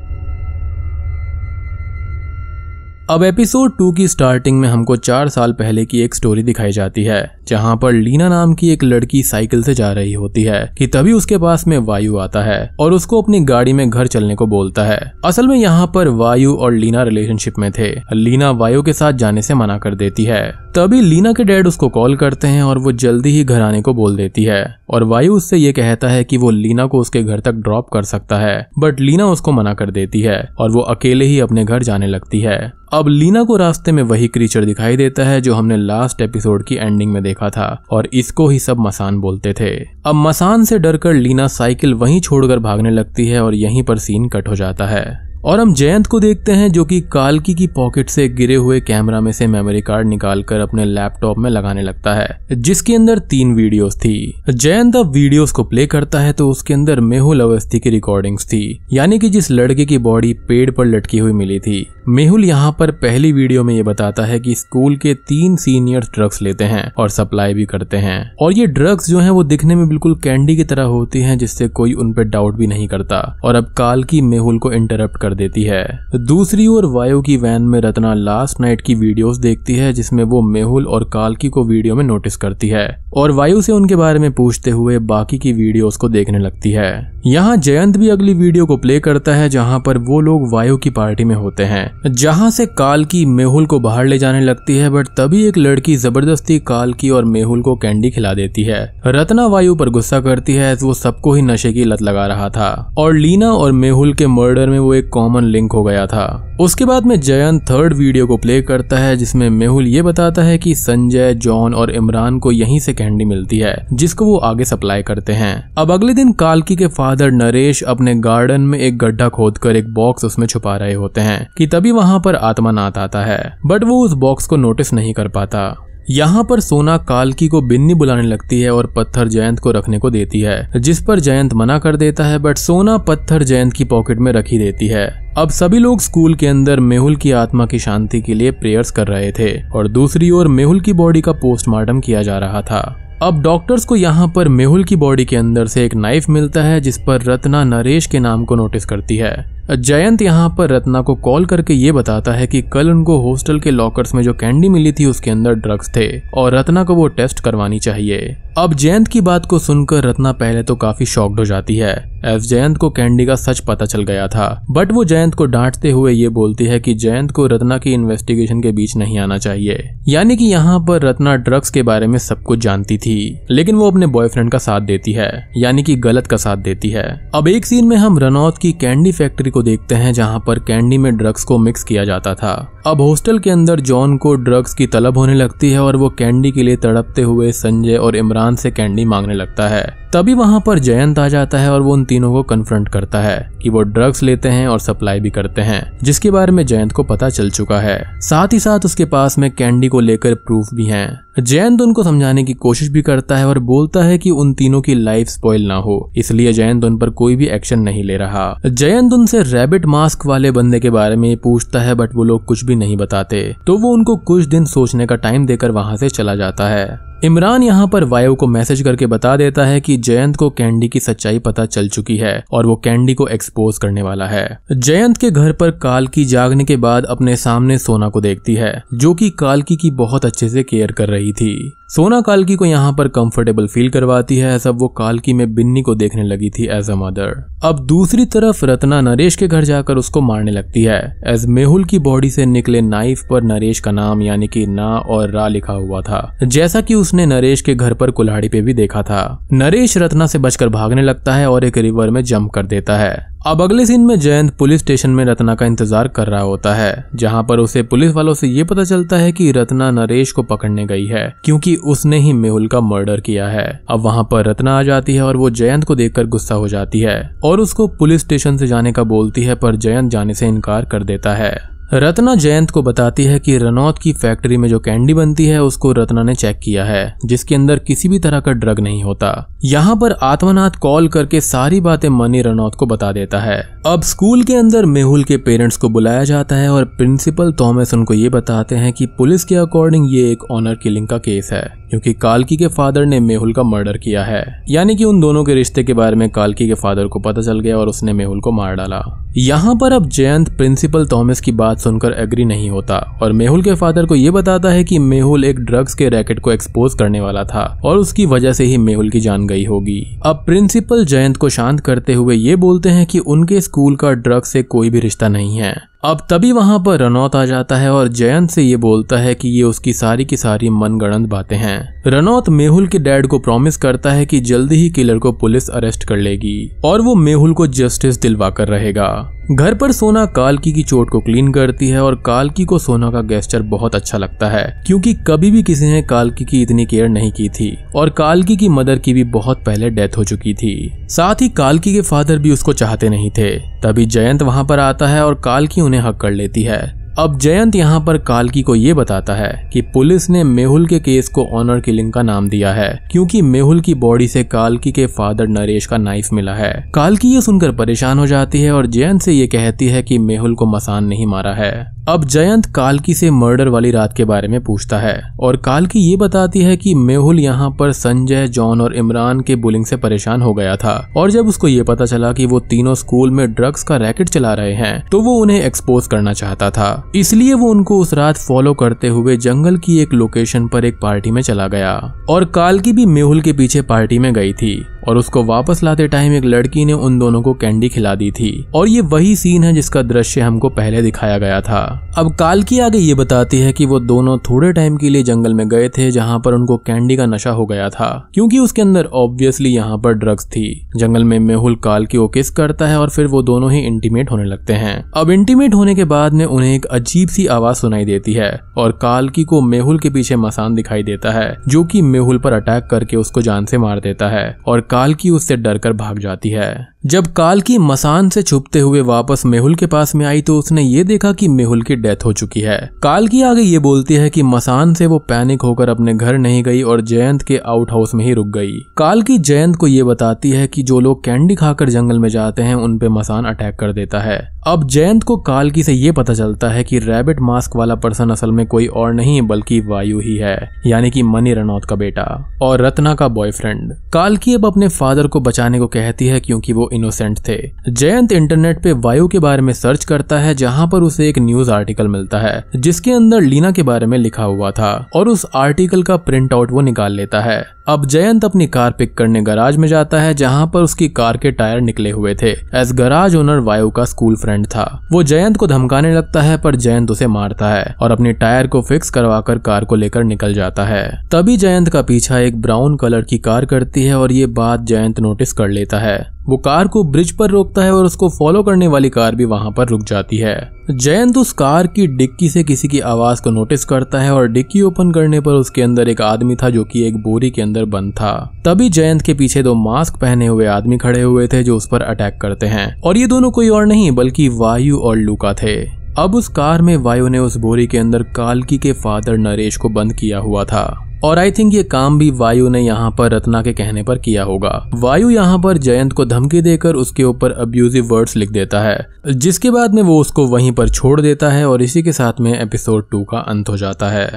अब 3.09 3.23
एपिसोड 3.23 3.77
टू 3.77 3.91
की 3.91 4.07
स्टार्टिंग 4.07 4.59
में 4.59 4.67
हमको 4.69 4.95
चार 4.95 5.29
साल 5.29 5.51
पहले 5.53 5.85
की 5.85 5.99
एक 6.01 6.15
स्टोरी 6.15 6.43
दिखाई 6.43 6.71
जाती 6.71 7.03
है, 7.03 7.37
जहाँ 7.47 7.75
पर 7.77 7.93
लीना 7.93 8.29
नाम 8.29 8.53
की 8.53 8.69
एक 8.69 8.83
लड़की 8.83 9.23
साइकिल 9.23 9.63
से 9.63 9.73
जा 9.73 9.91
रही 9.91 10.13
होती 10.13 10.43
है, 10.43 10.73
कि 10.77 10.87
तभी 10.87 11.11
उसके 11.13 11.37
पास 11.37 11.67
में 11.67 11.77
वायु 11.77 12.17
आता 12.17 12.43
है 12.43 12.75
और 12.79 12.93
उसको 12.93 13.21
अपनी 13.21 13.39
गाड़ी 13.39 13.73
में 13.73 13.89
घर 13.89 14.07
चलने 14.07 14.35
को 14.35 14.47
बोलता 14.47 14.83
है। 14.83 15.11
असल 15.25 15.47
में 15.47 15.57
यहाँ 15.57 15.91
पर 15.95 16.07
वायु 16.07 16.55
और 16.55 16.73
लीना 16.73 17.03
रिलेशनशिप 17.03 17.53
में 17.59 17.71
थे। 17.71 17.89
लीना 18.13 18.51
वायु 18.51 18.83
के 18.83 18.93
साथ 18.93 19.13
जाने 19.13 19.41
से 19.41 19.53
मना 19.53 19.77
कर 19.77 19.95
देती 19.95 20.23
है। 20.23 20.43
तभी 20.75 21.01
लीना 21.01 21.33
के 21.33 21.43
डैड 21.43 21.67
उसको 21.67 21.89
कॉल 21.89 22.15
करते 22.15 22.47
हैं 22.47 22.63
और 22.63 22.77
वो 22.77 22.91
जल्दी 22.91 23.29
ही 23.29 23.43
घर 23.43 23.61
आने 23.61 23.81
को 23.81 23.93
बोल 23.93 24.15
देती 24.15 24.43
है। 24.43 24.75
और 24.89 25.03
वायु 25.03 25.33
उससे 25.33 25.57
ये 25.57 25.71
कहता 25.73 26.07
है 26.07 26.23
कि 26.23 26.37
वो 26.37 26.49
लीना 26.49 26.85
को 26.85 26.99
उसके 26.99 27.23
घर 27.23 27.39
तक 27.39 27.51
ड्रॉप 27.51 27.89
कर 27.93 28.03
सकता 28.03 28.37
है 28.37 28.67
बट 28.79 28.99
लीना 28.99 29.25
उसको 29.25 29.51
मना 29.51 29.73
कर 29.73 29.91
देती 29.91 30.21
है 30.21 30.37
और 30.59 30.71
वो 30.71 30.81
अकेले 30.81 31.25
ही 31.25 31.39
अपने 31.39 31.65
घर 31.65 31.83
जाने 31.83 32.07
लगती 32.07 32.39
है। 32.39 32.84
अब 32.95 33.07
लीना 33.07 33.43
को 33.43 33.57
रास्ते 33.57 33.91
में 33.91 34.03
वही 34.03 34.27
क्रीचर 34.27 34.65
दिखाई 34.65 34.97
देता 34.97 35.23
है 35.23 35.41
जो 35.41 35.55
हमने 35.55 35.77
लास्ट 35.77 36.21
एपिसोड 36.21 36.65
की 36.65 36.75
एंडिंग 36.75 37.13
में 37.13 37.23
देखा 37.23 37.49
था, 37.49 37.83
और 37.91 38.09
इसको 38.13 38.49
ही 38.49 38.59
सब 38.59 38.79
मसान 38.79 39.19
बोलते 39.19 39.53
थे। 39.53 39.85
अब 40.05 40.15
मसान 40.15 40.63
से 40.63 40.79
डरकर 40.79 41.13
लीना 41.13 41.47
साइकिल 41.47 41.93
वहीं 41.93 42.21
छोड़कर 42.21 42.59
भागने 42.59 42.89
लगती 42.89 43.27
है 43.27 43.43
और 43.43 43.55
यहीं 43.55 43.83
पर 43.83 43.97
सीन 43.97 44.29
कट 44.29 44.47
हो 44.47 44.55
जाता 44.55 44.85
है। 44.85 45.24
और 45.45 45.59
हम 45.59 45.73
जयंत 45.73 46.07
को 46.07 46.19
देखते 46.19 46.51
हैं 46.51 46.71
जो 46.71 46.83
कि 46.85 46.99
कालकी 47.13 47.53
की 47.53 47.65
पॉकेट 47.75 48.09
से 48.09 48.27
गिरे 48.29 48.55
हुए 48.55 48.79
कैमरा 48.81 49.19
में 49.21 49.31
से 49.31 49.47
मेमोरी 49.47 49.81
कार्ड 49.81 50.07
निकालकर 50.07 50.59
अपने 50.59 50.85
लैपटॉप 50.85 51.37
में 51.37 51.49
लगाने 51.49 51.81
लगता 51.81 52.13
है, 52.13 52.37
जिसके 52.51 52.95
अंदर 52.95 53.19
तीन 53.29 53.53
वीडियोस 53.55 53.97
थी। 53.97 54.43
जयंत 54.49 54.95
अब 54.95 55.11
वीडियोस 55.13 55.51
को 55.51 55.63
प्ले 55.63 55.85
करता 55.87 56.19
है 56.19 56.33
तो 56.33 56.49
उसके 56.49 56.73
अंदर 56.73 56.99
मेहुल 57.01 57.41
अवस्थी 57.41 57.79
की 57.79 57.89
रिकॉर्डिंग्स 57.89 58.45
थी, 58.45 58.79
यानी 58.93 59.19
कि 59.19 59.29
जिस 59.29 59.51
लड़के 59.51 59.85
की 59.85 59.97
बॉडी 59.99 60.33
पेड़ 60.47 60.69
पर 60.71 60.85
लटकी 60.85 61.17
हुई 61.17 61.33
मिली 61.33 61.59
थी। 61.59 61.85
मेहुल 62.07 62.43
यहाँ 62.45 62.75
पर 62.79 62.91
पहली 62.93 63.31
वीडियो 63.31 63.63
में 63.63 63.73
ये 63.75 63.83
बताता 63.83 64.23
है 64.25 64.39
कि 64.39 64.55
स्कूल 64.55 64.95
के 64.97 65.13
तीन 65.29 65.55
सीनियर 65.55 66.01
ड्रग्स 66.15 66.41
लेते 66.41 66.63
हैं 66.63 66.91
और 66.93 67.09
सप्लाई 67.09 67.53
भी 67.53 67.65
करते 67.65 67.97
हैं। 67.97 68.35
और 68.35 68.53
ये 68.53 68.65
ड्रग्स 68.67 69.09
जो 69.09 69.19
है 69.19 69.29
वो 69.29 69.43
दिखने 69.43 69.75
में 69.75 69.87
बिल्कुल 69.87 70.15
कैंडी 70.15 70.55
की 70.57 70.63
तरह 70.63 70.83
होती 70.85 71.21
हैं, 71.21 71.37
जिससे 71.37 71.67
कोई 71.69 71.93
उन 71.93 72.13
पर 72.13 72.23
डाउट 72.25 72.57
भी 72.57 72.67
नहीं 72.67 72.87
करता। 72.87 73.19
और 73.45 73.55
अब 73.55 73.73
काल 73.77 74.03
की 74.03 74.21
मेहुल 74.23 74.59
को 74.59 74.71
इंटरप्ट 74.73 75.17
कर 75.17 75.33
देती 75.35 75.63
है। 75.63 75.99
दूसरी 76.15 76.67
ओर 76.67 76.85
वायु 76.85 77.21
की 77.21 77.37
वैन 77.37 77.61
में 77.61 77.79
रत्ना 77.81 78.13
लास्ट 78.13 78.59
नाइट 78.61 78.81
की 78.81 78.95
वीडियोस 78.95 79.37
देखती 79.37 79.75
है, 79.75 79.93
जिसमें 79.93 80.23
वो 80.23 80.41
मेहुल 80.41 80.87
और 80.87 81.03
कालकी 81.03 81.49
को 81.49 81.65
वीडियो 81.65 81.95
में 81.95 82.03
नोटिस 82.03 82.35
करती 82.35 82.69
है। 82.69 83.04
और 83.15 83.31
वायु 83.31 83.61
से 83.61 83.71
उनके 83.71 83.95
बारे 83.95 84.19
में 84.19 84.31
पूछते 84.31 84.71
हुए 84.71 84.99
बाकी 84.99 85.37
की 85.37 85.53
वीडियोस 85.53 85.97
को 85.97 86.09
देखने 86.09 86.39
लगती 86.39 86.71
है। 86.71 87.21
यहाँ 87.27 87.57
जयंत 87.57 87.97
भी 87.97 88.09
अगली 88.09 88.33
वीडियो 88.33 88.65
को 88.65 88.77
प्ले 88.77 88.99
करता 88.99 89.35
है, 89.35 89.49
जहाँ 89.49 89.79
पर 89.79 89.97
वो 89.97 90.19
लोग 90.19 90.53
वायु 90.53 90.77
की 90.77 90.89
पार्टी 90.89 91.23
में 91.23 91.35
होते 91.35 91.63
हैं। 91.63 92.13
जहाँ 92.13 92.49
से 92.49 92.65
काल 92.65 93.05
की 93.05 93.25
मेहुल 93.25 93.65
को 93.65 93.79
बाहर 93.79 94.05
ले 94.05 94.17
जाने 94.17 94.41
लगती 94.41 94.77
है 94.77 94.89
बट 94.89 95.07
तभी 95.07 95.47
एक 95.47 95.57
लड़की 95.57 95.95
ज़बरदस्ती 95.95 96.59
काल 96.59 96.93
की 96.93 97.09
और 97.09 97.25
मेहुल 97.25 97.61
को 97.61 97.75
कैंडी 97.75 98.09
खिला 98.11 98.33
देती 98.33 98.63
है। 98.63 99.01
रत्ना 99.07 99.45
वायु 99.47 99.75
पर 99.75 99.89
गुस्सा 99.89 100.19
करती 100.19 100.53
है, 100.53 100.75
वो 100.75 100.93
सबको 100.93 101.33
ही 101.33 101.41
नशे 101.41 101.73
की 101.73 101.83
लत 101.83 102.01
लगा 102.01 102.27
रहा 102.27 102.49
था। 102.49 102.93
और 102.97 103.13
लीना 103.13 103.51
और 103.51 103.71
मेहुल 103.71 104.13
के 104.13 104.27
मर्डर 104.27 104.69
में 104.69 104.79
वो 104.79 104.93
एक 104.93 105.09
कॉमन 105.09 105.43
लिंक 105.43 105.71
हो 105.71 105.83
गया 105.83 106.05
था। 106.07 106.54
उसके 106.59 106.85
बाद 106.85 107.05
में 107.05 107.21
जयंत 107.21 107.61
थर्ड 107.61 107.93
वीडियो 107.93 108.27
को 108.27 108.37
प्ले 108.37 108.61
करता 108.61 108.97
है, 108.97 109.15
जिसमें 109.17 109.49
मेहुल 109.49 109.87
ये 109.87 110.01
बताता 110.01 110.41
है 110.41 110.57
कि 110.57 110.75
संजय, 110.75 111.33
जॉन 111.33 111.73
और 111.73 111.91
इमरान 111.91 112.39
को 112.39 112.51
यहीं 112.51 112.79
से 112.79 112.93
कैंडी 112.93 113.25
मिलती 113.25 113.59
है, 113.59 113.87
जिसको 113.93 114.25
वो 114.25 114.37
आगे 114.37 114.65
सप्लाई 114.65 115.03
करते 115.03 115.33
हैं। 115.33 115.71
अब 115.77 115.91
अगले 115.91 116.13
दिन 116.13 116.33
कालकी 116.33 116.75
के 116.75 116.87
फादर 116.87 117.31
नरेश 117.31 117.83
अपने 117.83 118.15
गार्डन 118.15 118.61
में 118.61 118.79
एक 118.79 118.97
गड्ढा 118.97 119.29
खोदकर 119.29 119.75
एक 119.75 119.93
बॉक्स 119.93 120.25
उसमें 120.25 120.47
छुपा 120.47 120.77
रहे 120.77 120.93
होते 120.93 121.21
हैं, 121.21 121.47
कि 121.57 121.67
तभी 121.67 121.91
वहाँ 121.91 122.19
पर 122.19 122.35
आत्मानाथ 122.35 122.97
आता 122.97 123.23
है। 123.23 123.57
बट 123.65 123.83
वो 123.83 124.05
उस 124.05 124.13
बॉक्स 124.13 124.47
को 124.47 124.57
नोटिस 124.57 124.93
नहीं 124.93 125.13
कर 125.13 125.27
पाता। 125.27 125.75
यहाँ 126.09 126.43
पर 126.43 126.59
सोना 126.59 126.97
कालकी 126.97 127.47
को 127.47 127.61
बिन्नी 127.61 127.93
बुलाने 127.93 128.21
लगती 128.21 128.61
है 128.61 128.71
और 128.71 128.87
पत्थर 128.87 129.27
जयंत 129.27 129.59
को 129.59 129.71
रखने 129.71 129.99
को 129.99 130.09
देती 130.09 130.39
है, 130.39 130.67
जिस 130.77 131.01
पर 131.03 131.19
जयंत 131.19 131.53
मना 131.53 131.77
कर 131.79 131.95
देता 131.95 132.23
है 132.23 132.39
बट 132.39 132.57
सोना 132.57 132.97
पत्थर 132.97 133.43
जयंत 133.43 133.73
की 133.73 133.83
पॉकेट 133.83 134.17
में 134.17 134.31
रखी 134.31 134.57
देती 134.57 134.87
है। 134.87 135.33
अब 135.37 135.49
सभी 135.49 135.79
लोग 135.79 136.01
स्कूल 136.01 136.35
के 136.35 136.47
अंदर 136.47 136.79
मेहुल 136.79 137.15
की 137.15 137.31
आत्मा 137.31 137.65
की 137.65 137.79
शांति 137.79 138.21
के 138.21 138.33
लिए 138.33 138.51
प्रेयर्स 138.51 138.91
कर 138.91 139.07
रहे 139.07 139.31
थे, 139.31 139.69
और 139.69 139.87
दूसरी 139.87 140.29
ओर 140.31 140.47
मेहुल 140.47 140.81
की 140.81 140.93
बॉडी 140.93 141.21
का 141.21 141.31
पोस्टमार्टम 141.31 141.99
किया 141.99 142.21
जा 142.23 142.37
रहा 142.37 142.61
था। 142.61 143.01
अब 143.21 143.41
डॉक्टर्स 143.41 143.85
को 143.85 143.95
यहाँ 143.95 144.27
पर 144.27 144.47
मेहुल 144.47 144.83
की 144.83 144.95
बॉडी 144.95 145.25
के 145.25 145.35
अंदर 145.35 145.67
से 145.67 145.85
एक 145.85 145.95
नाइफ 145.95 146.29
मिलता 146.29 146.63
है, 146.63 146.79
जिस 146.81 146.97
पर 146.97 147.21
रत्ना 147.21 147.63
नरेश 147.63 148.05
के 148.05 148.19
नाम 148.19 148.45
को 148.45 148.55
नोटिस 148.55 148.85
करती 148.85 149.17
है। 149.17 149.54
जयंत 149.69 150.21
यहाँ 150.21 150.49
पर 150.57 150.69
रत्ना 150.69 151.01
को 151.01 151.13
कॉल 151.17 151.45
करके 151.45 151.73
ये 151.73 151.91
बताता 151.91 152.31
है 152.31 152.47
कि 152.47 152.61
कल 152.73 152.89
उनको 152.89 153.17
हॉस्टल 153.19 153.59
के 153.59 153.71
लॉकर्स 153.71 154.13
में 154.15 154.21
जो 154.23 154.33
कैंडी 154.33 154.69
मिली 154.69 154.91
थी 154.91 155.05
उसके 155.05 155.31
अंदर 155.31 155.53
ड्रग्स 155.55 155.89
थे 155.95 156.07
और 156.31 156.55
रत्ना 156.55 156.83
को 156.83 156.95
वो 156.95 157.07
टेस्ट 157.09 157.39
करवानी 157.39 157.79
चाहिए। 157.79 158.35
अब 158.57 158.73
जयंत 158.73 159.07
की 159.07 159.21
बात 159.21 159.45
को 159.45 159.59
सुनकर 159.59 160.03
रत्ना 160.03 160.31
पहले 160.33 160.61
तो 160.63 160.75
काफ़ी 160.75 161.05
शॉक्ड 161.05 161.39
हो 161.39 161.45
जाती 161.45 161.75
है, 161.75 161.93
एस 162.25 162.43
जयंत 162.43 162.77
को 162.77 162.89
कैंडी 162.89 163.25
का 163.25 163.35
सच 163.35 163.59
पता 163.59 163.85
चल 163.85 164.03
गया 164.03 164.27
था। 164.27 164.65
बट 164.69 164.91
वो 164.91 165.03
जयंत 165.05 165.35
को 165.35 165.45
डांटते 165.45 165.91
हुए 165.91 166.13
ये 166.13 166.29
बोलती 166.29 166.65
है 166.65 166.79
कि 166.79 166.93
जयंत 166.95 167.31
को 167.31 167.47
रत्ना 167.47 167.77
की 167.77 167.93
इन्वेस्टिगेशन 167.93 168.61
के 168.61 168.71
बीच 168.71 168.95
नहीं 168.97 169.17
आना 169.19 169.37
चाहिए। 169.37 169.89
यानी 170.07 170.37
कि 170.37 170.45
यहाँ 170.45 170.79
पर 170.79 171.01
रत्ना 171.01 171.35
ड्रग्स 171.37 171.69
के 171.69 171.83
बारे 171.83 172.07
में 172.07 172.17
सब 172.19 172.43
कुछ 172.43 172.59
जानती 172.59 172.97
थी, 172.97 173.17
लेकिन 173.51 173.75
वो 173.75 173.89
अपने 173.91 174.07
बॉयफ्रेंड 174.07 174.51
का 174.51 174.57
साथ 174.59 174.81
देती 174.83 175.13
है, 175.13 175.29
यानी 175.57 175.83
कि 175.83 175.95
गलत 175.97 176.27
का 176.27 176.37
साथ 176.37 176.57
देती 176.59 176.89
है। 176.89 177.05
अब 177.35 177.47
एक 177.47 177.65
सीन 177.65 177.85
में 177.85 177.97
हम 177.97 178.19
रनौत 178.19 178.57
की 178.57 178.71
कैंडी 178.75 179.11
फैक्ट्री 179.11 179.51
को 179.55 179.63
देखते 179.63 179.95
हैं 179.95 180.13
जहाँ 180.13 180.39
पर 180.47 180.59
कैंडी 180.59 180.97
में 180.97 181.15
ड्रग्स 181.17 181.43
को 181.43 181.57
मिक्स 181.57 181.83
किया 181.83 182.03
जाता 182.03 182.33
था। 182.33 182.53
अब 182.87 183.01
हॉस्टल 183.01 183.39
के 183.39 183.49
अंदर 183.49 183.79
जॉन 183.79 184.17
को 184.17 184.33
ड्रग्स 184.35 184.73
की 184.73 184.87
तलब 184.87 185.17
होने 185.17 185.33
लगती 185.33 185.71
है 185.71 185.79
और 185.79 185.95
वो 185.95 186.09
कैंडी 186.09 186.51
के 186.51 186.63
लिए 186.63 186.75
तड़पते 186.75 187.21
हुए 187.21 187.51
संजय 187.51 187.95
और 187.95 188.15
इमरान 188.15 188.55
से 188.55 188.71
कैंडी 188.71 189.05
मांगने 189.05 189.33
लगता 189.33 189.67
है। 189.67 189.85
तभी 190.13 190.33
वहाँ 190.33 190.61
पर 190.65 190.79
जयंत 190.79 191.19
आ 191.19 191.27
जाता 191.27 191.57
है 191.57 191.71
और 191.71 191.81
वो 191.81 191.93
उन 191.93 192.05
तीनों 192.05 192.31
को 192.33 192.43
कन्फ्रंट 192.43 192.89
करता 192.89 193.19
है। 193.19 193.54
कि 193.65 193.69
वो 193.69 193.81
ड्रग्स 193.81 194.23
लेते 194.23 194.49
हैं 194.49 194.67
और 194.67 194.79
सप्लाई 194.79 195.19
भी 195.19 195.29
करते 195.29 195.61
हैं, 195.61 195.97
जिसके 196.03 196.31
बारे 196.31 196.51
में 196.51 196.65
जयंत 196.65 196.91
को 196.91 197.03
पता 197.03 197.29
चल 197.29 197.49
चुका 197.49 197.79
है। 197.79 198.19
साथ 198.21 198.53
ही 198.53 198.59
साथ 198.59 198.85
उसके 198.85 199.05
पास 199.05 199.37
में 199.37 199.51
कैंडी 199.51 199.87
को 199.87 199.99
लेकर 199.99 200.33
प्रूफ 200.35 200.67
भी 200.73 200.85
हैं। 200.85 201.19
जयंत 201.39 201.81
उनको 201.81 202.03
समझाने 202.03 202.43
की 202.43 202.53
कोशिश 202.53 202.89
भी 202.89 203.01
करता 203.01 203.37
है 203.37 203.47
और 203.47 203.59
बोलता 203.59 204.03
है 204.03 204.17
कि 204.17 204.29
उन 204.29 204.53
तीनों 204.53 204.81
की 204.81 204.95
लाइफ 204.95 205.27
स्पॉइल 205.27 205.65
ना 205.67 205.75
हो, 205.75 206.11
इसलिए 206.17 206.53
जयंत 206.53 206.83
उन 206.83 206.97
पर 206.97 207.09
कोई 207.09 207.35
भी 207.35 207.47
एक्शन 207.47 207.79
नहीं 207.79 208.03
ले 208.03 208.17
रहा। 208.17 208.59
जयंत 208.65 209.13
उनसे 209.13 209.41
रैबिट 209.43 209.85
मास्क 209.85 210.25
वाले 210.25 210.51
बंदे 210.51 210.79
के 210.79 210.89
बारे 210.89 211.15
में 211.15 211.37
पूछता 211.37 211.79
है 211.79 211.95
बट 211.95 212.15
वो 212.15 212.23
लोग 212.23 212.45
कुछ 212.45 212.65
भी 212.65 212.75
नहीं 212.75 212.97
बताते। 212.97 213.55
तो 213.67 213.77
वो 213.77 213.89
उनको 213.89 214.15
कुछ 214.15 214.45
दिन 214.45 214.65
सोचने 214.65 215.05
का 215.05 215.15
टाइम 215.15 215.45
देकर 215.45 215.71
वहाँ 215.71 215.97
से 215.97 216.09
चला 216.09 216.35
जाता 216.35 216.67
है। 216.67 217.14
इमरान 217.25 217.63
यहाँ 217.63 217.87
पर 217.87 218.03
वायु 218.03 218.35
को 218.35 218.47
मैसेज 218.47 218.81
करके 218.81 219.05
बता 219.05 219.35
देता 219.37 219.65
है 219.65 219.81
कि 219.81 219.97
जयंत 219.97 220.35
को 220.35 220.49
कैंडी 220.49 220.89
की 220.89 220.99
सच्चाई 220.99 221.39
पता 221.39 221.65
चल 221.65 221.87
चुकी 221.89 222.17
है 222.17 222.43
और 222.51 222.65
वो 222.65 222.75
कैंडी 222.75 223.13
को 223.13 223.27
एक्सपोज 223.27 223.77
करने 223.77 224.01
वाला 224.01 224.27
है। 224.27 224.59
जयंत 224.71 225.17
के 225.17 225.31
घर 225.31 225.51
पर 225.51 225.71
कालकी 225.71 226.25
जागने 226.25 226.63
के 226.63 226.75
बाद 226.75 227.05
अपने 227.05 227.35
सामने 227.35 227.77
सोना 227.77 228.09
को 228.09 228.21
देखती 228.21 228.55
है, 228.55 228.83
जो 228.93 229.13
कि 229.13 229.29
कालकी 229.29 229.75
की 229.75 229.91
बहुत 229.91 230.25
अच्छे 230.25 230.49
से 230.49 230.63
केयर 230.63 230.91
कर 230.91 231.09
रही 231.09 231.33
थी। 231.33 231.73
सोना 231.89 232.21
कालकी 232.21 232.55
को 232.55 232.65
यहाँ 232.65 232.93
पर 232.93 233.07
कंफर्टेबल 233.07 233.67
फील 233.67 233.89
करवाती 233.89 234.37
है 234.37 234.59
सब 234.59 234.77
वो 234.79 234.87
कालकी 234.87 235.33
में 235.33 235.53
बिन्नी 235.55 235.81
को 235.81 235.95
देखने 235.95 236.23
लगी 236.23 236.49
थी 236.49 236.65
एज 236.67 236.89
अ 236.89 236.95
मदर 236.95 237.51
अब 237.63 237.85
दूसरी 237.85 238.25
तरफ़ 238.25 238.65
रत्ना 238.65 239.01
नरेश 239.01 239.35
के 239.35 239.47
घर 239.47 239.63
जाकर 239.63 239.95
उसको 239.95 240.21
मारने 240.21 240.51
लगती 240.51 240.83
है. 240.83 241.21
एज 241.27 241.45
मेहुल 241.45 241.83
की 241.83 241.99
बॉडी 241.99 242.29
से 242.29 242.45
निकले 242.45 242.81
नाइफ 242.81 243.21
पर 243.29 243.43
नरेश 243.43 243.79
का 243.79 243.91
नाम, 243.91 244.21
यानी 244.21 244.47
कि 244.47 244.67
ना 244.67 244.87
और 244.97 245.31
रा 245.31 245.47
लिखा 245.47 245.73
हुआ 245.73 246.01
था. 246.01 246.37
जैसा 246.43 246.81
कि 246.81 246.93
उसने 246.93 247.25
नरेश 247.25 247.61
के 247.61 247.75
घर 247.75 247.93
पर 247.93 248.11
कुल्हाड़ी 248.11 248.49
पे 248.49 248.61
भी 248.61 248.73
देखा 248.73 249.01
था. 249.01 249.47
नरेश 249.53 249.97
रत्ना 249.97 250.27
से 250.27 250.39
बचकर 250.39 250.69
भागने 250.69 251.01
लगता 251.01 251.35
है 251.35 251.49
और 251.49 251.63
एक 251.63 251.77
रिवर 251.77 252.09
में 252.09 252.23
जंप 252.23 252.51
कर 252.51 252.65
देता 252.65 252.97
है. 252.97 253.34
अब 253.45 253.61
अगले 253.61 253.85
सीन 253.85 254.01
में 254.01 254.19
जयंत 254.19 254.51
पुलिस 254.51 254.81
स्टेशन 254.81 255.09
में 255.09 255.23
रत्ना 255.25 255.53
का 255.55 255.65
इंतज़ार 255.65 256.07
कर 256.07 256.27
रहा 256.27 256.41
होता 256.41 256.73
है, 256.75 257.05
जहाँ 257.15 257.43
पर 257.43 257.59
उसे 257.59 257.83
पुलिस 257.83 258.13
वालों 258.13 258.33
से 258.33 258.47
ये 258.47 258.63
पता 258.63 258.83
चलता 258.83 259.17
है 259.17 259.31
कि 259.31 259.51
रत्ना 259.51 259.89
नरेश 259.91 260.31
को 260.31 260.43
पकड़ने 260.43 260.85
गई 260.85 261.05
है, 261.05 261.35
क्योंकि 261.45 261.75
उसने 261.75 262.19
ही 262.19 262.33
मेहुल 262.33 262.67
का 262.67 262.79
मर्डर 262.79 263.19
किया 263.19 263.47
है। 263.47 263.67
अब 263.89 263.99
वहाँ 263.99 264.23
पर 264.23 264.45
रत्ना 264.45 264.77
आ 264.79 264.83
जाती 264.83 265.15
है 265.15 265.21
और 265.21 265.37
वो 265.37 265.49
जयंत 265.49 265.83
को 265.83 265.95
देखकर 265.95 266.25
गुस्सा 266.25 266.55
हो 266.55 266.67
जाती 266.67 266.99
है, 266.99 267.35
और 267.43 267.59
उसको 267.59 267.87
पुलिस 267.87 268.21
स्टेशन 268.21 268.57
से 268.57 268.67
जाने 268.67 268.91
का 268.91 269.03
बोलती 269.03 269.43
है, 269.43 269.55
पर 269.55 269.75
जयंत 269.75 270.11
जाने 270.11 270.33
से 270.33 270.47
इनकार 270.47 270.85
कर 270.85 271.03
देता 271.03 271.33
है। 271.33 271.74
रत्ना 271.93 272.33
जयंत 272.35 272.71
को 272.71 272.81
बताती 272.81 273.23
है 273.23 273.39
कि 273.39 273.57
रनौत 273.57 273.97
की 273.99 274.11
फैक्ट्री 274.13 274.57
में 274.57 274.67
जो 274.69 274.79
कैंडी 274.79 275.13
बनती 275.13 275.45
है, 275.45 275.61
उसको 275.63 275.91
रत्ना 275.91 276.23
ने 276.23 276.33
चेक 276.35 276.59
किया 276.63 276.85
है, 276.85 277.15
जिसके 277.25 277.55
अंदर 277.55 277.79
किसी 277.79 278.09
भी 278.09 278.19
तरह 278.19 278.39
का 278.39 278.51
ड्रग 278.51 278.79
नहीं 278.79 279.03
होता। 279.03 279.29
यहाँ 279.63 279.95
पर 279.95 280.11
आत्मनाथ 280.23 280.79
कॉल 280.81 281.07
करके 281.07 281.41
सारी 281.41 281.81
बातें 281.81 282.07
मनी 282.09 282.41
रनौत 282.41 282.75
को 282.75 282.85
बता 282.85 283.11
देता 283.11 283.39
है। 283.39 283.57
अब 283.85 284.01
स्कूल 284.01 284.43
के 284.43 284.55
अंदर 284.55 284.85
मेहुल 284.85 285.23
के 285.23 285.37
पेरेंट्स 285.37 285.77
को 285.77 285.89
बुलाया 285.89 286.23
जाता 286.23 286.55
है 286.55 286.69
और 286.69 286.85
प्रिंसिपल 286.97 287.51
थॉमस 287.51 287.93
उनको 287.93 288.13
ये 288.13 288.29
बताते 288.29 288.75
हैं 288.75 288.91
कि 288.93 289.05
पुलिस 289.07 289.43
के 289.43 289.55
अकॉर्डिंग 289.55 290.07
ये 290.13 290.31
एक 290.31 290.43
ऑनर 290.51 290.75
किलिंग 290.75 291.07
का 291.07 291.17
केस 291.17 291.49
है, 291.53 291.61
क्योंकि 291.89 292.13
कालकी 292.13 292.57
के 292.57 292.67
फादर 292.67 293.05
ने 293.05 293.19
मेहुल 293.19 293.53
का 293.53 293.63
मर्डर 293.63 293.97
किया 293.97 294.23
है। 294.23 294.43
यानी 294.69 294.95
कि 294.95 295.03
उन 295.03 295.19
दोनों 295.19 295.43
के 295.43 295.53
रिश्ते 295.53 295.83
के 295.83 295.93
बारे 295.93 296.15
में 296.15 296.29
कालकी 296.29 296.67
के 296.67 296.73
फादर 296.73 297.07
को 297.07 297.19
पता 297.19 297.41
चल 297.41 297.59
गया 297.59 297.77
और 297.77 297.87
उसने 297.87 298.13
मेहुल 298.13 298.41
को 298.41 298.51
मार 298.51 298.75
डाला। 298.75 299.03
यहाँ 299.37 299.75
पर 299.75 299.93
अब 299.93 300.07
जयंत 300.09 300.49
प्रिंसिपल 300.57 301.05
थॉमस 301.05 301.41
की 301.41 301.51
बात 301.51 301.79
सुनकर 301.79 302.11
एग्री 302.11 302.43
नहीं 302.45 302.69
होता 302.69 302.97
और 303.21 303.31
मेहुल 303.31 303.61
के 303.61 303.73
फादर 303.75 304.05
को 304.05 304.15
ये 304.15 304.31
बताता 304.31 304.69
है 304.69 304.83
कि 304.83 304.99
मेहुल 304.99 305.43
एक 305.43 305.59
ड्रग्स 305.59 305.93
के 305.93 306.07
रैकेट 306.09 306.39
को 306.39 306.51
एक्सपोज 306.51 306.93
करने 306.93 307.21
वाला 307.21 307.43
था 307.43 307.63
और 307.85 307.97
उसकी 307.97 308.25
वजह 308.25 308.53
से 308.53 308.63
ही 308.63 308.77
मेहुल 308.77 309.09
की 309.09 309.19
जान 309.19 309.47
गई 309.47 309.65
होगी। 309.65 310.19
अब 310.25 310.43
प्रिंसिपल 310.45 311.05
जयंत 311.05 311.37
को 311.37 311.49
शांत 311.49 311.79
करते 311.79 312.13
हुए 312.13 312.35
ये 312.35 312.55
बोलते 312.55 312.89
हैं 312.89 313.05
कि 313.05 313.19
उनके 313.19 313.61
स्कूल 313.61 313.95
का 313.95 314.11
ड्रग्स 314.11 314.49
से 314.49 314.63
कोई 314.63 314.89
भी 314.89 314.99
रिश्ता 314.99 315.27
नहीं 315.27 315.57
है। 315.57 315.75
अब 316.05 316.27
तभी 316.29 316.51
वहाँ 316.51 316.79
पर 316.79 316.99
रनौत 316.99 317.35
आ 317.35 317.45
जाता 317.45 317.75
है 317.75 317.91
और 317.93 318.07
जयंत 318.07 318.49
से 318.49 318.63
ये 318.63 318.77
बोलता 318.77 319.17
है 319.17 319.35
कि 319.35 319.49
ये 319.49 319.63
उसकी 319.63 319.93
सारी 319.93 320.25
की 320.25 320.37
सारी 320.37 320.69
मनगणन 320.69 321.25
बातें 321.25 321.55
हैं। 321.57 322.03
रनौत 322.07 322.49
मेहुल 322.49 322.87
के 322.87 322.99
डैड 322.99 323.27
को 323.27 323.39
प्रॉमिस 323.39 323.77
करता 323.77 324.11
है 324.11 324.25
कि 324.25 324.39
जल्दी 324.39 324.75
ही 324.75 324.89
किलर 324.89 325.17
को 325.17 325.31
पुलिस 325.31 325.69
अरेस्ट 325.69 326.03
कर 326.03 326.17
लेगी 326.17 326.71
और 326.85 327.01
वो 327.01 327.15
मेहुल 327.15 327.53
को 327.53 327.67
जस्टिस 327.67 328.21
दिलवा 328.21 328.49
कर 328.49 328.67
रहेगा। 328.67 329.31
घर 329.51 329.73
पर 329.73 329.91
सोना 329.91 330.25
कालकी 330.25 330.71
की 330.73 330.83
चोट 330.83 331.09
को 331.09 331.19
क्लीन 331.19 331.51
करती 331.53 331.87
है 331.89 332.01
और 332.03 332.15
कालकी 332.15 332.63
को 332.65 332.79
सोना 332.79 333.11
का 333.11 333.21
गेस्टर 333.21 333.61
बहुत 333.63 333.95
अच्छा 333.95 334.17
लगता 334.17 334.49
है, 334.49 334.83
क्योंकि 334.87 335.13
कभी 335.27 335.51
भी 335.51 335.61
किसी 335.63 335.85
ने 335.85 336.01
कालकी 336.01 336.45
की 336.45 336.61
इतनी 336.61 336.85
केयर 336.85 337.09
नहीं 337.09 337.31
की 337.31 337.47
थी 337.49 337.77
और 337.95 338.09
कालकी 338.09 338.57
की 338.57 338.69
मदर 338.69 338.99
की 338.99 339.13
भी 339.13 339.23
बहुत 339.23 339.63
पहले 339.65 339.89
डेथ 339.89 340.17
हो 340.17 340.23
चुकी 340.23 340.53
थी। 340.53 340.91
साथ 341.09 341.41
ही 341.41 341.49
कालकी 341.49 341.93
के 341.93 342.01
फादर 342.01 342.39
भी 342.39 342.51
उसको 342.51 342.73
चाहते 342.73 343.09
नहीं 343.09 343.29
थे। 343.29 343.55
तभी 343.81 344.05
जयंत 344.05 344.41
वहाँ 344.41 344.65
पर 344.65 344.79
आता 344.79 345.07
है 345.07 345.25
और 345.25 345.35
कालकी 345.35 345.81
उन्हें 345.81 346.01
हक 346.01 346.17
कर 346.17 346.31
लेती 346.31 346.63
है। 346.63 347.04
अब 347.17 347.37
जयंत 347.39 347.75
यहाँ 347.75 347.99
पर 348.05 348.17
कालकी 348.17 348.61
को 348.61 348.73
ये 348.75 348.93
बताता 348.93 349.33
है 349.33 349.69
कि 349.73 349.81
पुलिस 349.93 350.29
ने 350.29 350.43
मेहुल 350.43 350.87
के 350.87 350.99
केस 350.99 351.29
को 351.29 351.45
ऑनर 351.59 351.79
किलिंग 351.79 352.11
का 352.13 352.21
नाम 352.21 352.49
दिया 352.49 352.73
है, 352.73 353.07
क्योंकि 353.11 353.41
मेहुल 353.41 353.79
की 353.81 353.93
बॉडी 353.93 354.27
से 354.27 354.43
कालकी 354.43 354.91
के 354.91 355.05
फादर 355.07 355.47
नरेश 355.47 355.85
का 355.85 355.97
नाइफ 355.97 356.29
मिला 356.33 356.53
है। 356.53 356.73
कालकी 356.95 357.33
ये 357.33 357.41
सुनकर 357.41 357.71
परेशान 357.71 358.19
हो 358.19 358.27
जाती 358.27 358.61
है 358.61 358.71
और 358.71 358.87
जयंत 358.87 359.21
से 359.21 359.33
ये 359.33 359.47
कहती 359.47 359.87
है 359.87 360.03
कि 360.03 360.17
मेहुल 360.17 360.55
को 360.55 360.65
मसान 360.65 361.05
नहीं 361.05 361.25
मारा 361.25 361.53
है। 361.53 361.94
अब 362.07 362.25
जयंत 362.25 362.65
कालकी 362.65 363.13
से 363.13 363.29
मर्डर 363.31 363.67
वाली 363.67 363.91
रात 363.91 364.13
के 364.17 364.25
बारे 364.25 364.47
में 364.47 364.63
पूछता 364.63 364.97
है 364.97 365.21
और 365.39 365.55
कालकी 365.57 365.99
ये 365.99 366.15
बताती 366.15 366.61
है 366.61 366.75
कि 366.77 366.93
मेहुल 366.95 367.39
यहाँ 367.39 367.69
पर 367.79 367.91
संजय, 367.91 368.47
जॉन 368.47 368.81
और 368.81 368.95
इमरान 368.95 369.39
के 369.39 369.55
बुलिंग 369.55 369.85
से 369.85 369.97
परेशान 369.97 370.41
हो 370.41 370.53
गया 370.53 370.75
था 370.75 370.93
और 371.17 371.31
जब 371.31 371.47
उसको 371.47 371.67
ये 371.67 371.83
पता 371.83 372.05
चला 372.05 372.31
कि 372.33 372.45
वो 372.45 372.59
तीनों 372.59 372.93
स्कूल 372.95 373.31
में 373.31 373.53
ड्रग्स 373.53 373.83
का 373.83 373.97
रैकेट 373.97 374.29
चला 374.29 374.53
रहे 374.53 374.73
हैं 374.73 375.07
तो 375.11 375.21
वो 375.21 375.35
उन्हें 375.35 375.61
एक्सपोज 375.61 376.07
करना 376.07 376.33
चाहता 376.33 376.69
था। 376.69 377.11
इसलिए 377.15 377.53
वो 377.53 377.69
उनको 377.69 377.99
उस 377.99 378.13
रात 378.13 378.37
फॉलो 378.37 378.73
करते 378.73 379.07
हुए 379.07 379.37
जंगल 379.37 379.77
की 379.77 379.99
एक 379.99 380.13
लोकेशन 380.13 380.67
पर 380.67 380.85
एक 380.85 380.99
पार्टी 381.01 381.31
में 381.31 381.41
चला 381.41 381.67
गया 381.67 381.95
और 382.29 382.45
कालकी 382.45 382.93
भी 382.93 383.05
मेहुल 383.05 383.41
के 383.41 383.53
पीछे 383.53 383.81
पार्टी 383.81 384.19
में 384.19 384.33
गई 384.33 384.53
थी। 384.53 384.75
और 385.07 385.17
उसको 385.17 385.43
वापस 385.43 385.83
लाते 385.83 386.07
टाइम 386.07 386.33
एक 386.33 386.45
लड़की 386.45 386.85
ने 386.85 386.93
उन 386.93 387.19
दोनों 387.19 387.41
को 387.41 387.53
कैंडी 387.53 387.89
खिला 387.89 388.15
दी 388.15 388.31
थी। 388.31 388.65
और 388.75 388.87
ये 388.89 389.01
वही 389.01 389.35
सीन 389.35 389.63
है 389.63 389.73
जिसका 389.73 390.01
दृश्य 390.01 390.41
हमको 390.41 390.69
पहले 390.69 391.01
दिखाया 391.01 391.37
गया 391.37 391.61
था। 391.61 392.11
अब 392.17 392.35
कालकी 392.35 392.79
आगे 392.79 392.97
ये 392.97 393.13
बताती 393.13 393.57
है 393.57 393.73
कि 393.73 393.85
वो 393.85 393.99
दोनों 393.99 394.37
थोड़े 394.37 394.73
टाइम 394.73 394.97
के 394.97 395.09
लिए 395.09 395.23
जंगल 395.23 395.53
में 395.53 395.69
गए 395.69 395.89
थे, 395.89 396.11
जहाँ 396.11 396.39
पर 396.39 396.53
उनको 396.53 396.77
कैंडी 396.77 397.17
का 397.17 397.25
नशा 397.25 397.51
हो 397.51 397.65
गया 397.65 397.89
था। 397.89 398.29
क्योंकि 398.33 398.59
उसके 398.59 398.81
अंदर 398.81 399.05
ऑब्वियसली 399.05 399.69
यहाँ 399.69 399.97
पर 399.97 400.13
ड्रग्स 400.13 400.45
थी। 400.45 400.89
जंगल 400.97 401.23
में 401.23 401.39
मेहुल 401.39 401.75
कालकी 401.75 402.17
को 402.17 402.27
किस 402.27 402.49
करता 402.49 402.87
है 402.87 402.99
और 402.99 403.09
फिर 403.09 403.27
वो 403.27 403.41
दोनों 403.41 403.71
ही 403.71 403.79
इंटीमेट 403.79 404.31
होने 404.31 404.43
लगते 404.43 404.73
हैं। 404.73 405.11
अब 405.17 405.29
इंटीमेट 405.29 405.73
होने 405.73 405.95
के 405.95 406.03
बाद 406.03 406.33
में 406.33 406.45
उन्हें 406.45 406.75
एक 406.75 406.85
अजीब 406.85 407.29
सी 407.29 407.47
आवाज़ 407.47 407.77
सुनाई 407.77 408.05
देती 408.05 408.33
है 408.33 408.59
और 408.77 408.91
कालकी 408.91 409.43
को 409.43 409.61
मेहुल 409.61 409.99
के 409.99 410.09
पीछे 410.09 410.35
मसान 410.35 410.75
दिखाई 410.75 411.03
देता 411.03 411.31
है, 411.31 411.57
जो 411.67 411.83
कि 411.83 412.01
मेहुल 412.01 412.37
पर 412.37 412.53
अटैक 412.53 412.83
करके 412.91 413.17
उसको 413.17 413.41
जान 413.41 413.65
से 413.65 413.77
मार 413.77 413.99
देता 413.99 414.27
है। 414.27 414.57
और 414.67 414.81
कालकी 414.95 415.29
उससे 415.29 415.55
डरकर 415.55 415.93
भाग 415.93 416.19
जाती 416.19 416.49
है। 416.49 416.87
जब 417.05 417.25
काल 417.33 417.59
की 417.61 417.77
मसान 417.77 418.29
से 418.29 418.41
छुपते 418.41 418.79
हुए 418.79 419.01
वापस 419.01 419.45
मेहुल 419.45 419.75
के 419.75 419.85
पास 419.85 420.13
में 420.15 420.25
आई 420.25 420.41
तो 420.41 420.57
उसने 420.59 420.81
ये 420.81 421.03
देखा 421.03 421.31
कि 421.31 421.47
मेहुल 421.47 421.81
की 421.81 421.95
डेथ 421.95 422.25
हो 422.25 422.31
चुकी 422.33 422.59
है। 422.59 422.77
काल 423.03 423.27
की 423.27 423.41
आगे 423.41 423.61
ये 423.61 423.79
बोलती 423.79 424.13
है 424.13 424.29
कि 424.29 424.43
मसान 424.43 424.93
से 424.93 425.05
वो 425.05 425.19
पैनिक 425.19 425.61
होकर 425.61 425.89
अपने 425.89 426.13
घर 426.13 426.37
नहीं 426.37 426.63
गई 426.63 426.81
और 426.81 427.01
जयंत 427.01 427.41
के 427.41 427.57
आउट 427.57 427.91
हाउस 427.91 428.15
में 428.15 428.25
ही 428.25 428.33
रुक 428.33 428.47
गई। 428.47 428.71
काल 428.97 429.21
की 429.21 429.37
जयंत 429.37 429.75
को 429.75 429.87
ये 429.87 430.03
बताती 430.03 430.51
है 430.51 430.67
कि 430.67 430.83
जो 430.83 430.99
लोग 430.99 431.23
कैंडी 431.23 431.55
खाकर 431.55 431.89
जंगल 431.89 432.19
में 432.19 432.29
जाते 432.29 432.61
हैं, 432.61 432.75
उन 432.75 432.97
पे 432.97 433.09
मसान 433.09 433.45
अटैक 433.45 433.75
कर 433.79 433.93
देता 433.93 434.19
है। 434.19 434.39
अब 434.67 434.87
जयंत 434.87 435.23
को 435.23 435.37
कालकी 435.37 435.83
से 435.83 435.93
ये 435.93 436.11
पता 436.11 436.33
चलता 436.33 436.69
है 436.69 436.83
कि 436.83 436.99
रैबिट 436.99 437.41
मास्क 437.41 437.75
वाला 437.75 437.95
पर्सन 437.95 438.29
असल 438.29 438.51
में 438.51 438.65
कोई 438.67 438.87
और 438.87 439.13
नहीं, 439.13 439.41
बल्कि 439.41 439.79
वायु 439.79 440.19
ही 440.19 440.35
है, 440.37 440.57
यानी 440.87 441.11
कि 441.11 441.23
मनी 441.23 441.53
रनौत 441.53 441.85
का 441.85 441.95
बेटा, 441.95 442.57
और 442.61 442.81
रत्ना 442.81 443.15
का 443.15 443.27
बॉयफ्रेंड। 443.27 443.93
कालकी 444.13 444.53
अब 444.53 444.65
अपने 444.65 444.87
फादर 444.87 445.27
को 445.27 445.39
बचाने 445.39 445.79
को 445.79 445.87
कहती 445.87 446.27
है, 446.27 446.39
क्योंकि 446.39 446.73
वो 446.73 446.89
इनोसेंट 446.95 447.39
थे। 447.47 447.57
जयंत 447.89 448.31
इंटरनेट 448.31 448.83
पे 448.83 448.91
वायु 448.91 449.27
के 449.27 449.39
बारे 449.39 449.61
में 449.61 449.73
सर्च 449.73 450.05
करता 450.05 450.39
है, 450.39 450.55
जहाँ 450.55 450.87
पर 450.87 451.01
उसे 451.01 451.29
एक 451.29 451.39
न्यूज़ 451.39 451.71
आर्टिकल 451.71 452.07
मिलता 452.07 452.39
है, 452.39 452.63
जिसके 452.75 453.11
अंदर 453.11 453.41
लीना 453.41 453.71
के 453.71 453.83
बारे 453.83 454.05
में 454.05 454.17
लिखा 454.17 454.43
हुआ 454.43 454.71
था, 454.71 455.07
और 455.15 455.27
उस 455.27 455.45
आर्टिकल 455.55 456.03
का 456.03 456.17
प्रिंट 456.17 456.53
आउट 456.53 456.71
वो 456.71 456.81
निकाल 456.81 457.11
लेता 457.11 457.41
है। 457.41 457.63
अब 457.87 458.05
जयंत 458.05 458.45
अपनी 458.45 458.67
कार 458.67 458.91
पिक 458.91 459.17
करने 459.17 459.41
गराज 459.41 459.77
में 459.77 459.87
जाता 459.87 460.21
है, 460.21 460.33
जहाँ 460.33 460.67
पर 460.67 460.81
उसकी 460.81 461.07
कार 461.09 461.37
के 461.37 461.51
टायर 461.51 461.81
निकले 461.81 462.11
हुए 462.11 462.35
थे 462.35 462.51
एस 462.51 462.93
गराज 462.93 463.35
ओनर 463.35 463.59
वायु 463.59 463.89
का 463.89 464.05
स्कूल 464.05 464.35
फ्रेंड 464.35 464.67
था। 464.67 465.07
वो 465.11 465.23
जयंत 465.23 465.57
को 465.57 465.67
धमकाने 465.67 466.15
लगता 466.15 466.41
है, 466.41 466.57
पर 466.57 466.75
जयंत 466.75 467.11
उसे 467.11 467.27
मारता 467.27 467.69
है, 467.69 467.95
और 468.01 468.11
अपने 468.11 468.33
टायर 468.33 468.67
को 468.67 468.81
फिक्स 468.81 469.09
करवा 469.09 469.41
कर 469.41 469.57
कार 469.57 469.85
को 469.85 469.95
लेकर 469.95 470.23
निकल 470.23 470.53
जाता 470.53 470.85
है। 470.85 471.21
तभी 471.31 471.57
जयंत 471.57 471.89
का 471.89 472.01
पीछा 472.01 472.39
एक 472.39 472.61
ब्राउन 472.61 472.97
कलर 472.97 473.21
की 473.21 473.37
कार 473.37 473.65
करती 473.65 474.03
है, 474.03 474.15
और 474.15 474.31
ये 474.31 474.45
बात 474.45 474.81
जयंत 474.81 475.19
नोटिस 475.19 475.53
कर 475.53 475.67
लेता 475.67 475.99
है। 475.99 476.34
वो 476.49 476.57
कार 476.57 476.87
को 476.87 477.03
ब्रिज 477.03 477.31
पर 477.31 477.49
रोकता 477.49 477.83
है 477.83 477.93
और 477.93 478.05
उसको 478.05 478.29
फॉलो 478.29 478.63
करने 478.63 478.87
वाली 478.87 479.09
कार 479.09 479.35
भी 479.35 479.45
वहाँ 479.45 479.71
पर 479.71 479.87
रुक 479.87 480.03
जाती 480.03 480.37
है। 480.37 480.71
जयंत 480.91 481.37
उस 481.37 481.53
कार 481.53 481.87
की 481.87 482.07
डिक्की 482.07 482.49
से 482.49 482.63
किसी 482.63 482.87
की 482.87 482.99
आवाज़ 482.99 483.41
को 483.41 483.51
नोटिस 483.51 483.85
करता 483.85 484.19
है 484.19 484.33
और 484.33 484.47
डिक्की 484.47 484.81
ओपन 484.81 485.11
करने 485.11 485.41
पर 485.41 485.51
उसके 485.51 485.81
अंदर 485.81 486.09
एक 486.09 486.21
आदमी 486.21 486.55
था 486.55 486.69
जो 486.69 486.83
कि 486.83 487.07
एक 487.07 487.17
बोरी 487.17 487.51
के 487.51 487.61
अंदर 487.61 487.85
बंद 487.85 488.13
था। 488.13 488.61
तभी 488.65 488.89
जयंत 488.89 489.21
के 489.21 489.33
पीछे 489.33 489.63
दो 489.63 489.75
मास्क 489.75 490.15
पहने 490.17 490.47
हुए 490.47 490.65
आदमी 490.65 490.97
खड़े 490.97 491.21
हुए 491.21 491.47
थे 491.47 491.63
जो 491.63 491.77
उस 491.77 491.87
पर 491.87 492.01
अटैक 492.01 492.39
करते 492.41 492.65
हैं। 492.65 493.01
और 493.01 493.17
ये 493.17 493.27
दोनों 493.27 493.51
कोई 493.51 493.69
और 493.69 493.85
नहीं, 493.85 494.11
बल्कि 494.11 494.49
वायु 494.49 494.97
और 494.97 495.17
लुका 495.17 495.53
थे। 495.53 496.05
अब 496.17 496.35
उस 496.35 496.47
कार 496.47 496.81
में 496.81 496.97
वायु 496.97 497.27
ने 497.27 497.39
उस 497.39 497.57
बोरी 497.57 497.87
के 497.87 497.97
अंदर 497.97 498.23
कालकी 498.23 498.77
के 498.77 498.91
फादर 498.91 499.37
नरेश 499.37 499.77
को 499.77 499.89
बंद 499.89 500.13
किया 500.13 500.39
हुआ 500.39 500.63
था। 500.63 501.04
और 501.25 501.39
आई 501.39 501.51
थिंक 501.51 501.73
ये 501.73 501.83
काम 501.83 502.17
भी 502.19 502.29
वायु 502.31 502.69
ने 502.69 502.81
यहाँ 502.81 503.11
पर 503.11 503.31
रत्ना 503.31 503.61
के 503.61 503.73
कहने 503.73 504.03
पर 504.03 504.17
किया 504.17 504.43
होगा। 504.43 504.89
वायु 504.95 505.29
यहाँ 505.29 505.59
पर 505.59 505.77
जयंत 505.77 506.13
को 506.13 506.25
धमकी 506.25 506.61
देकर 506.61 506.95
उसके 506.95 507.23
ऊपर 507.23 507.51
अब्यूजिव 507.51 508.05
वर्ड्स 508.05 508.35
लिख 508.35 508.51
देता 508.51 508.81
है, 508.81 509.05
जिसके 509.31 509.71
बाद 509.71 509.93
में 509.93 510.01
वो 510.03 510.19
उसको 510.21 510.45
वहीं 510.47 510.71
पर 510.71 510.89
छोड़ 510.89 511.21
देता 511.21 511.49
है 511.49 511.67
और 511.69 511.81
इसी 511.81 512.03
के 512.03 512.11
साथ 512.11 512.39
में 512.39 512.61
एपिसोड 512.61 513.09
टू 513.11 513.23
का 513.23 513.37
अंत 513.37 513.69
हो 513.69 513.77
जाता 513.77 514.09
है। 514.09 514.27